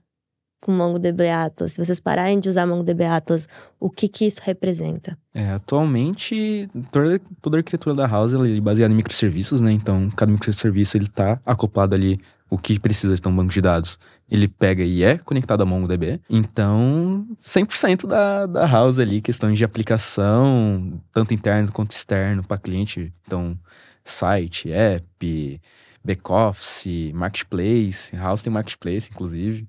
com 0.65 0.71
MongoDB 0.71 1.29
Atlas, 1.29 1.73
se 1.73 1.85
vocês 1.85 1.99
pararem 1.99 2.39
de 2.39 2.49
usar 2.49 2.65
MongoDB 2.65 3.05
Atlas, 3.05 3.47
o 3.79 3.87
que 3.87 4.07
que 4.07 4.25
isso 4.25 4.41
representa? 4.43 5.15
É, 5.31 5.51
atualmente, 5.51 6.67
toda, 6.91 7.21
toda 7.39 7.57
a 7.57 7.59
arquitetura 7.59 7.93
da 7.93 8.07
House 8.07 8.33
é 8.33 8.59
baseada 8.59 8.91
em 8.91 8.97
microserviços, 8.97 9.61
né? 9.61 9.71
Então, 9.71 10.09
cada 10.09 10.31
microserviço 10.31 10.97
ele 10.97 11.05
está 11.05 11.39
acoplado 11.45 11.93
ali 11.93 12.19
o 12.49 12.57
que 12.57 12.79
precisa 12.79 13.13
de 13.13 13.27
um 13.27 13.35
banco 13.35 13.53
de 13.53 13.61
dados 13.61 13.99
ele 14.29 14.47
pega 14.47 14.83
e 14.83 15.03
é 15.03 15.17
conectado 15.17 15.61
a 15.61 15.65
MongoDB. 15.65 16.19
Então, 16.29 17.25
100% 17.39 18.07
da, 18.07 18.45
da 18.45 18.65
house 18.65 18.99
ali, 18.99 19.21
questão 19.21 19.53
de 19.53 19.63
aplicação, 19.63 20.99
tanto 21.13 21.33
interno 21.33 21.71
quanto 21.71 21.91
externo 21.91 22.43
para 22.43 22.57
cliente. 22.57 23.13
Então, 23.25 23.57
site, 24.03 24.71
app, 24.71 25.61
back-office, 26.03 27.11
marketplace. 27.13 28.15
House 28.15 28.41
tem 28.41 28.51
marketplace, 28.51 29.09
inclusive. 29.11 29.67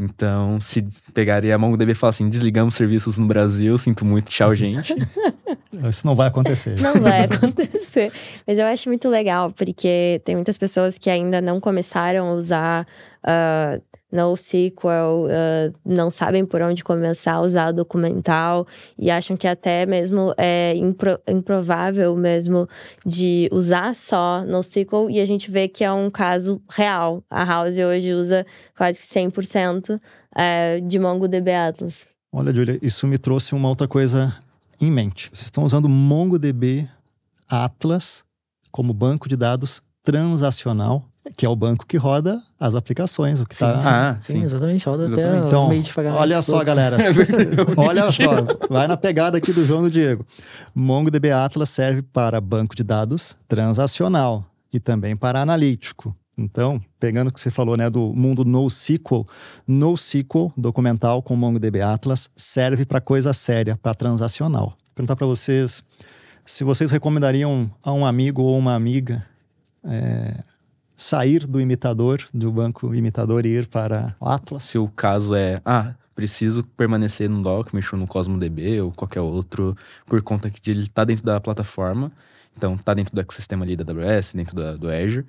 Então, 0.00 0.58
se 0.62 0.82
pegaria 1.12 1.54
a 1.54 1.58
MongoDB 1.58 1.92
e 1.92 1.94
falar 1.94 2.08
assim, 2.08 2.26
desligamos 2.26 2.74
serviços 2.74 3.18
no 3.18 3.26
Brasil, 3.26 3.76
sinto 3.76 4.02
muito, 4.02 4.30
tchau, 4.30 4.54
gente. 4.54 4.94
Isso 5.88 6.06
não 6.06 6.16
vai 6.16 6.28
acontecer. 6.28 6.80
Não 6.80 6.94
vai 6.94 7.24
acontecer. 7.24 8.10
Mas 8.46 8.58
eu 8.58 8.66
acho 8.66 8.88
muito 8.88 9.10
legal, 9.10 9.50
porque 9.52 10.20
tem 10.24 10.34
muitas 10.34 10.56
pessoas 10.56 10.96
que 10.96 11.10
ainda 11.10 11.40
não 11.42 11.60
começaram 11.60 12.28
a 12.28 12.32
usar 12.32 12.86
uh, 13.24 13.82
NoSQL, 14.12 15.26
uh, 15.26 15.74
não 15.84 16.10
sabem 16.10 16.44
por 16.44 16.60
onde 16.62 16.82
começar 16.82 17.34
a 17.34 17.40
usar 17.40 17.70
o 17.70 17.72
documental 17.72 18.66
e 18.98 19.10
acham 19.10 19.36
que 19.36 19.46
até 19.46 19.86
mesmo 19.86 20.34
é 20.36 20.74
impro 20.76 21.18
improvável 21.28 22.16
mesmo 22.16 22.68
de 23.06 23.48
usar 23.52 23.94
só 23.94 24.44
NoSQL 24.44 25.10
e 25.10 25.20
a 25.20 25.24
gente 25.24 25.50
vê 25.50 25.68
que 25.68 25.84
é 25.84 25.92
um 25.92 26.10
caso 26.10 26.60
real. 26.68 27.22
A 27.30 27.44
House 27.44 27.78
hoje 27.78 28.12
usa 28.12 28.44
quase 28.76 28.98
100% 29.00 30.00
é, 30.36 30.80
de 30.80 30.98
MongoDB 30.98 31.52
Atlas. 31.52 32.08
Olha, 32.32 32.54
Julia, 32.54 32.78
isso 32.82 33.06
me 33.06 33.18
trouxe 33.18 33.54
uma 33.54 33.68
outra 33.68 33.88
coisa 33.88 34.36
em 34.80 34.90
mente. 34.90 35.28
Vocês 35.32 35.46
estão 35.46 35.64
usando 35.64 35.88
MongoDB 35.88 36.88
Atlas 37.48 38.24
como 38.70 38.94
banco 38.94 39.28
de 39.28 39.36
dados 39.36 39.82
transacional 40.02 41.09
que 41.36 41.44
é 41.44 41.48
o 41.48 41.54
banco 41.54 41.86
que 41.86 41.96
roda 41.96 42.40
as 42.58 42.74
aplicações, 42.74 43.40
o 43.40 43.46
que 43.46 43.54
está. 43.54 43.78
Ah, 43.84 44.16
sim. 44.20 44.34
sim. 44.34 44.42
exatamente, 44.42 44.86
roda 44.86 45.04
exatamente. 45.06 45.36
até 45.36 45.46
então, 45.46 45.62
os 45.64 45.68
meios 45.68 45.84
de 45.84 45.94
pagamento. 45.94 46.20
Olha 46.20 46.42
só, 46.42 46.64
galera. 46.64 46.96
olha 47.76 48.10
só, 48.10 48.46
vai 48.68 48.88
na 48.88 48.96
pegada 48.96 49.38
aqui 49.38 49.52
do 49.52 49.64
João 49.64 49.82
do 49.82 49.90
Diego. 49.90 50.24
MongoDB 50.74 51.30
Atlas 51.30 51.68
serve 51.68 52.02
para 52.02 52.40
banco 52.40 52.74
de 52.74 52.82
dados 52.82 53.36
transacional 53.46 54.44
e 54.72 54.80
também 54.80 55.16
para 55.16 55.40
analítico. 55.40 56.14
Então, 56.38 56.80
pegando 56.98 57.28
o 57.28 57.32
que 57.32 57.38
você 57.38 57.50
falou, 57.50 57.76
né, 57.76 57.90
do 57.90 58.14
mundo 58.14 58.44
NoSQL, 58.44 59.26
NoSQL 59.68 60.50
documental 60.56 61.22
com 61.22 61.36
MongoDB 61.36 61.82
Atlas 61.82 62.30
serve 62.34 62.86
para 62.86 63.00
coisa 63.00 63.34
séria, 63.34 63.76
para 63.76 63.94
transacional. 63.94 64.68
Vou 64.68 64.94
perguntar 64.94 65.16
para 65.16 65.26
vocês 65.26 65.84
se 66.46 66.64
vocês 66.64 66.90
recomendariam 66.90 67.70
a 67.82 67.92
um 67.92 68.06
amigo 68.06 68.42
ou 68.42 68.58
uma 68.58 68.74
amiga 68.74 69.22
é, 69.84 70.42
sair 71.00 71.46
do 71.46 71.58
imitador, 71.58 72.28
do 72.32 72.52
banco 72.52 72.94
imitador 72.94 73.46
e 73.46 73.48
ir 73.48 73.66
para 73.66 74.14
o 74.20 74.28
Atlas? 74.28 74.64
Se 74.64 74.78
o 74.78 74.86
caso 74.86 75.34
é, 75.34 75.58
ah, 75.64 75.94
preciso 76.14 76.62
permanecer 76.76 77.26
no 77.30 77.42
Document 77.42 77.84
ou 77.90 77.98
no 77.98 78.06
CosmoDB 78.06 78.82
ou 78.82 78.92
qualquer 78.92 79.22
outro, 79.22 79.74
por 80.04 80.20
conta 80.20 80.50
que 80.50 80.70
ele 80.70 80.82
está 80.82 81.02
dentro 81.02 81.24
da 81.24 81.40
plataforma, 81.40 82.12
então 82.54 82.74
está 82.74 82.92
dentro 82.92 83.14
do 83.14 83.20
ecossistema 83.20 83.64
ali 83.64 83.76
da 83.76 83.90
AWS, 83.90 84.34
dentro 84.34 84.54
da, 84.54 84.76
do 84.76 84.90
Azure, 84.90 85.24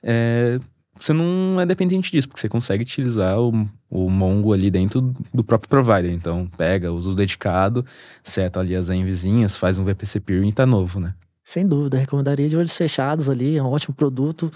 é, 0.00 0.60
você 0.96 1.12
não 1.12 1.60
é 1.60 1.66
dependente 1.66 2.12
disso, 2.12 2.28
porque 2.28 2.40
você 2.40 2.48
consegue 2.48 2.84
utilizar 2.84 3.36
o, 3.40 3.68
o 3.90 4.08
Mongo 4.08 4.52
ali 4.52 4.70
dentro 4.70 5.12
do 5.34 5.42
próprio 5.42 5.68
provider. 5.68 6.12
Então, 6.12 6.48
pega, 6.56 6.92
usa 6.92 7.10
o 7.10 7.14
dedicado, 7.16 7.84
seta 8.22 8.60
ali 8.60 8.76
as 8.76 8.90
envizinhas, 8.90 9.56
faz 9.56 9.76
um 9.76 9.84
VPC 9.84 10.20
peering 10.20 10.50
e 10.50 10.52
tá 10.52 10.64
novo, 10.64 11.00
né? 11.00 11.14
Sem 11.42 11.66
dúvida, 11.66 11.98
recomendaria 11.98 12.48
de 12.48 12.56
olhos 12.56 12.76
fechados 12.76 13.28
ali, 13.28 13.56
é 13.56 13.62
um 13.62 13.70
ótimo 13.70 13.94
produto. 13.94 14.50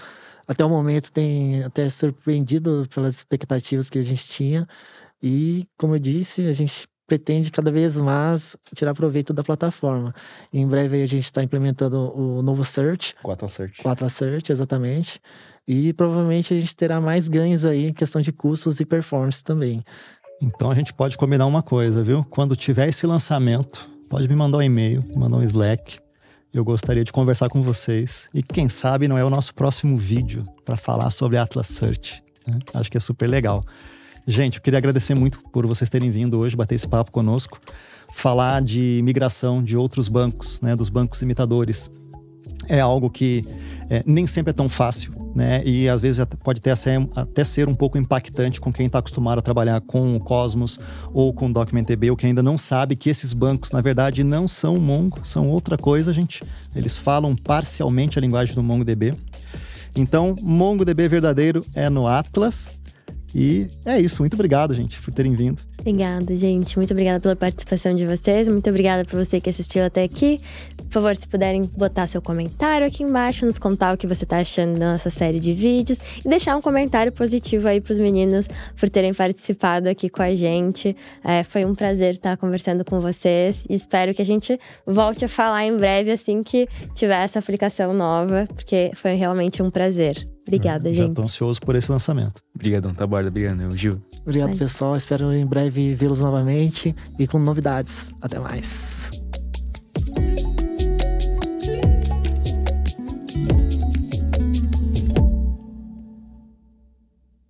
Até 0.51 0.65
o 0.65 0.69
momento 0.69 1.13
tem 1.13 1.63
até 1.63 1.87
surpreendido 1.87 2.85
pelas 2.93 3.15
expectativas 3.15 3.89
que 3.89 3.97
a 3.97 4.03
gente 4.03 4.27
tinha. 4.27 4.67
E, 5.23 5.65
como 5.77 5.95
eu 5.95 5.99
disse, 5.99 6.45
a 6.45 6.51
gente 6.51 6.89
pretende 7.07 7.49
cada 7.49 7.71
vez 7.71 7.95
mais 8.01 8.57
tirar 8.75 8.93
proveito 8.93 9.31
da 9.31 9.45
plataforma. 9.45 10.13
Em 10.51 10.67
breve 10.67 11.01
a 11.01 11.05
gente 11.05 11.23
está 11.23 11.41
implementando 11.41 12.13
o 12.13 12.41
novo 12.41 12.65
Search. 12.65 13.15
4 13.23 13.47
Search. 13.47 13.81
4 13.81 14.09
Search, 14.09 14.51
exatamente. 14.51 15.21
E 15.65 15.93
provavelmente 15.93 16.53
a 16.53 16.59
gente 16.59 16.75
terá 16.75 16.99
mais 16.99 17.29
ganhos 17.29 17.63
aí 17.63 17.87
em 17.87 17.93
questão 17.93 18.21
de 18.21 18.33
custos 18.33 18.81
e 18.81 18.85
performance 18.85 19.41
também. 19.41 19.81
Então 20.41 20.69
a 20.69 20.75
gente 20.75 20.93
pode 20.93 21.17
combinar 21.17 21.45
uma 21.45 21.63
coisa, 21.63 22.03
viu? 22.03 22.25
Quando 22.25 22.57
tiver 22.57 22.89
esse 22.89 23.07
lançamento, 23.07 23.89
pode 24.09 24.27
me 24.27 24.35
mandar 24.35 24.57
um 24.57 24.61
e-mail, 24.61 25.01
me 25.07 25.15
mandar 25.15 25.37
um 25.37 25.43
Slack. 25.43 25.97
Eu 26.53 26.65
gostaria 26.65 27.03
de 27.03 27.13
conversar 27.13 27.47
com 27.47 27.61
vocês. 27.61 28.27
E 28.33 28.43
quem 28.43 28.67
sabe 28.67 29.07
não 29.07 29.17
é 29.17 29.23
o 29.23 29.29
nosso 29.29 29.55
próximo 29.55 29.95
vídeo 29.95 30.43
para 30.65 30.75
falar 30.75 31.09
sobre 31.09 31.37
Atlas 31.37 31.67
Search. 31.67 32.21
Né? 32.45 32.59
Acho 32.73 32.91
que 32.91 32.97
é 32.97 32.99
super 32.99 33.25
legal. 33.27 33.63
Gente, 34.27 34.57
eu 34.57 34.61
queria 34.61 34.77
agradecer 34.77 35.15
muito 35.15 35.39
por 35.49 35.65
vocês 35.65 35.89
terem 35.89 36.11
vindo 36.11 36.37
hoje 36.37 36.55
bater 36.55 36.75
esse 36.75 36.87
papo 36.87 37.09
conosco, 37.09 37.57
falar 38.11 38.61
de 38.61 38.99
migração 39.01 39.63
de 39.63 39.77
outros 39.77 40.09
bancos, 40.09 40.59
né, 40.59 40.75
dos 40.75 40.89
bancos 40.89 41.21
imitadores. 41.21 41.89
É 42.67 42.79
algo 42.79 43.09
que 43.09 43.45
é, 43.89 44.03
nem 44.05 44.25
sempre 44.25 44.51
é 44.51 44.53
tão 44.53 44.69
fácil, 44.69 45.11
né? 45.35 45.61
E 45.65 45.89
às 45.89 46.01
vezes 46.01 46.23
pode 46.43 46.59
até 46.59 46.73
ser, 46.75 47.07
até 47.15 47.43
ser 47.43 47.67
um 47.67 47.75
pouco 47.75 47.97
impactante 47.97 48.61
com 48.61 48.71
quem 48.71 48.85
está 48.85 48.99
acostumado 48.99 49.39
a 49.39 49.41
trabalhar 49.41 49.81
com 49.81 50.15
o 50.15 50.19
Cosmos 50.19 50.79
ou 51.13 51.33
com 51.33 51.47
o 51.47 51.53
DocumentDB, 51.53 52.11
ou 52.11 52.17
que 52.17 52.25
ainda 52.25 52.41
não 52.41 52.57
sabe 52.57 52.95
que 52.95 53.09
esses 53.09 53.33
bancos, 53.33 53.71
na 53.71 53.81
verdade, 53.81 54.23
não 54.23 54.47
são 54.47 54.77
Mongo, 54.77 55.19
são 55.23 55.49
outra 55.49 55.77
coisa, 55.77 56.13
gente. 56.13 56.43
Eles 56.75 56.97
falam 56.97 57.35
parcialmente 57.35 58.17
a 58.17 58.21
linguagem 58.21 58.55
do 58.55 58.63
MongoDB. 58.63 59.13
Então, 59.95 60.35
MongoDB 60.41 61.07
verdadeiro 61.07 61.65
é 61.75 61.89
no 61.89 62.07
Atlas, 62.07 62.71
e 63.33 63.67
é 63.85 63.99
isso. 63.99 64.21
Muito 64.21 64.33
obrigado, 64.33 64.73
gente, 64.73 65.01
por 65.01 65.13
terem 65.13 65.33
vindo. 65.33 65.61
Obrigada, 65.79 66.35
gente. 66.35 66.77
Muito 66.77 66.91
obrigada 66.91 67.19
pela 67.19 67.35
participação 67.35 67.95
de 67.95 68.05
vocês. 68.05 68.47
Muito 68.47 68.69
obrigada 68.69 69.03
por 69.03 69.17
você 69.23 69.41
que 69.41 69.49
assistiu 69.49 69.83
até 69.83 70.03
aqui. 70.03 70.39
Por 70.77 70.91
favor, 70.93 71.15
se 71.15 71.27
puderem 71.27 71.63
botar 71.63 72.05
seu 72.05 72.21
comentário 72.21 72.85
aqui 72.85 73.01
embaixo, 73.03 73.45
nos 73.45 73.57
contar 73.57 73.93
o 73.93 73.97
que 73.97 74.05
você 74.05 74.25
está 74.25 74.39
achando 74.39 74.77
da 74.77 74.91
nossa 74.91 75.09
série 75.09 75.39
de 75.39 75.53
vídeos 75.53 75.99
e 76.23 76.27
deixar 76.29 76.55
um 76.55 76.61
comentário 76.61 77.11
positivo 77.11 77.67
aí 77.67 77.79
para 77.79 77.93
os 77.93 77.99
meninos 77.99 78.47
por 78.77 78.89
terem 78.89 79.13
participado 79.13 79.89
aqui 79.89 80.09
com 80.09 80.21
a 80.21 80.35
gente. 80.35 80.95
É, 81.23 81.43
foi 81.43 81.65
um 81.65 81.73
prazer 81.73 82.15
estar 82.15 82.37
conversando 82.37 82.83
com 82.83 82.99
vocês 82.99 83.65
e 83.69 83.73
espero 83.73 84.13
que 84.13 84.21
a 84.21 84.25
gente 84.25 84.59
volte 84.85 85.25
a 85.25 85.29
falar 85.29 85.65
em 85.65 85.75
breve 85.75 86.11
assim 86.11 86.43
que 86.43 86.67
tiver 86.93 87.23
essa 87.23 87.39
aplicação 87.39 87.93
nova, 87.93 88.47
porque 88.53 88.91
foi 88.93 89.15
realmente 89.15 89.63
um 89.63 89.71
prazer. 89.71 90.30
Obrigada, 90.47 90.89
Já 90.89 91.03
gente. 91.03 91.07
Já 91.09 91.13
tô 91.13 91.21
ansioso 91.23 91.61
por 91.61 91.75
esse 91.75 91.91
lançamento. 91.91 92.41
Obrigadão, 92.55 92.93
tá 92.93 93.05
borda. 93.05 93.29
Obrigado, 93.29 93.77
Gil. 93.77 94.01
Obrigado, 94.21 94.57
pessoal. 94.57 94.95
Espero 94.95 95.33
em 95.33 95.45
breve 95.45 95.93
vê-los 95.93 96.21
novamente 96.21 96.95
e 97.19 97.27
com 97.27 97.39
novidades. 97.39 98.11
Até 98.21 98.39
mais. 98.39 99.20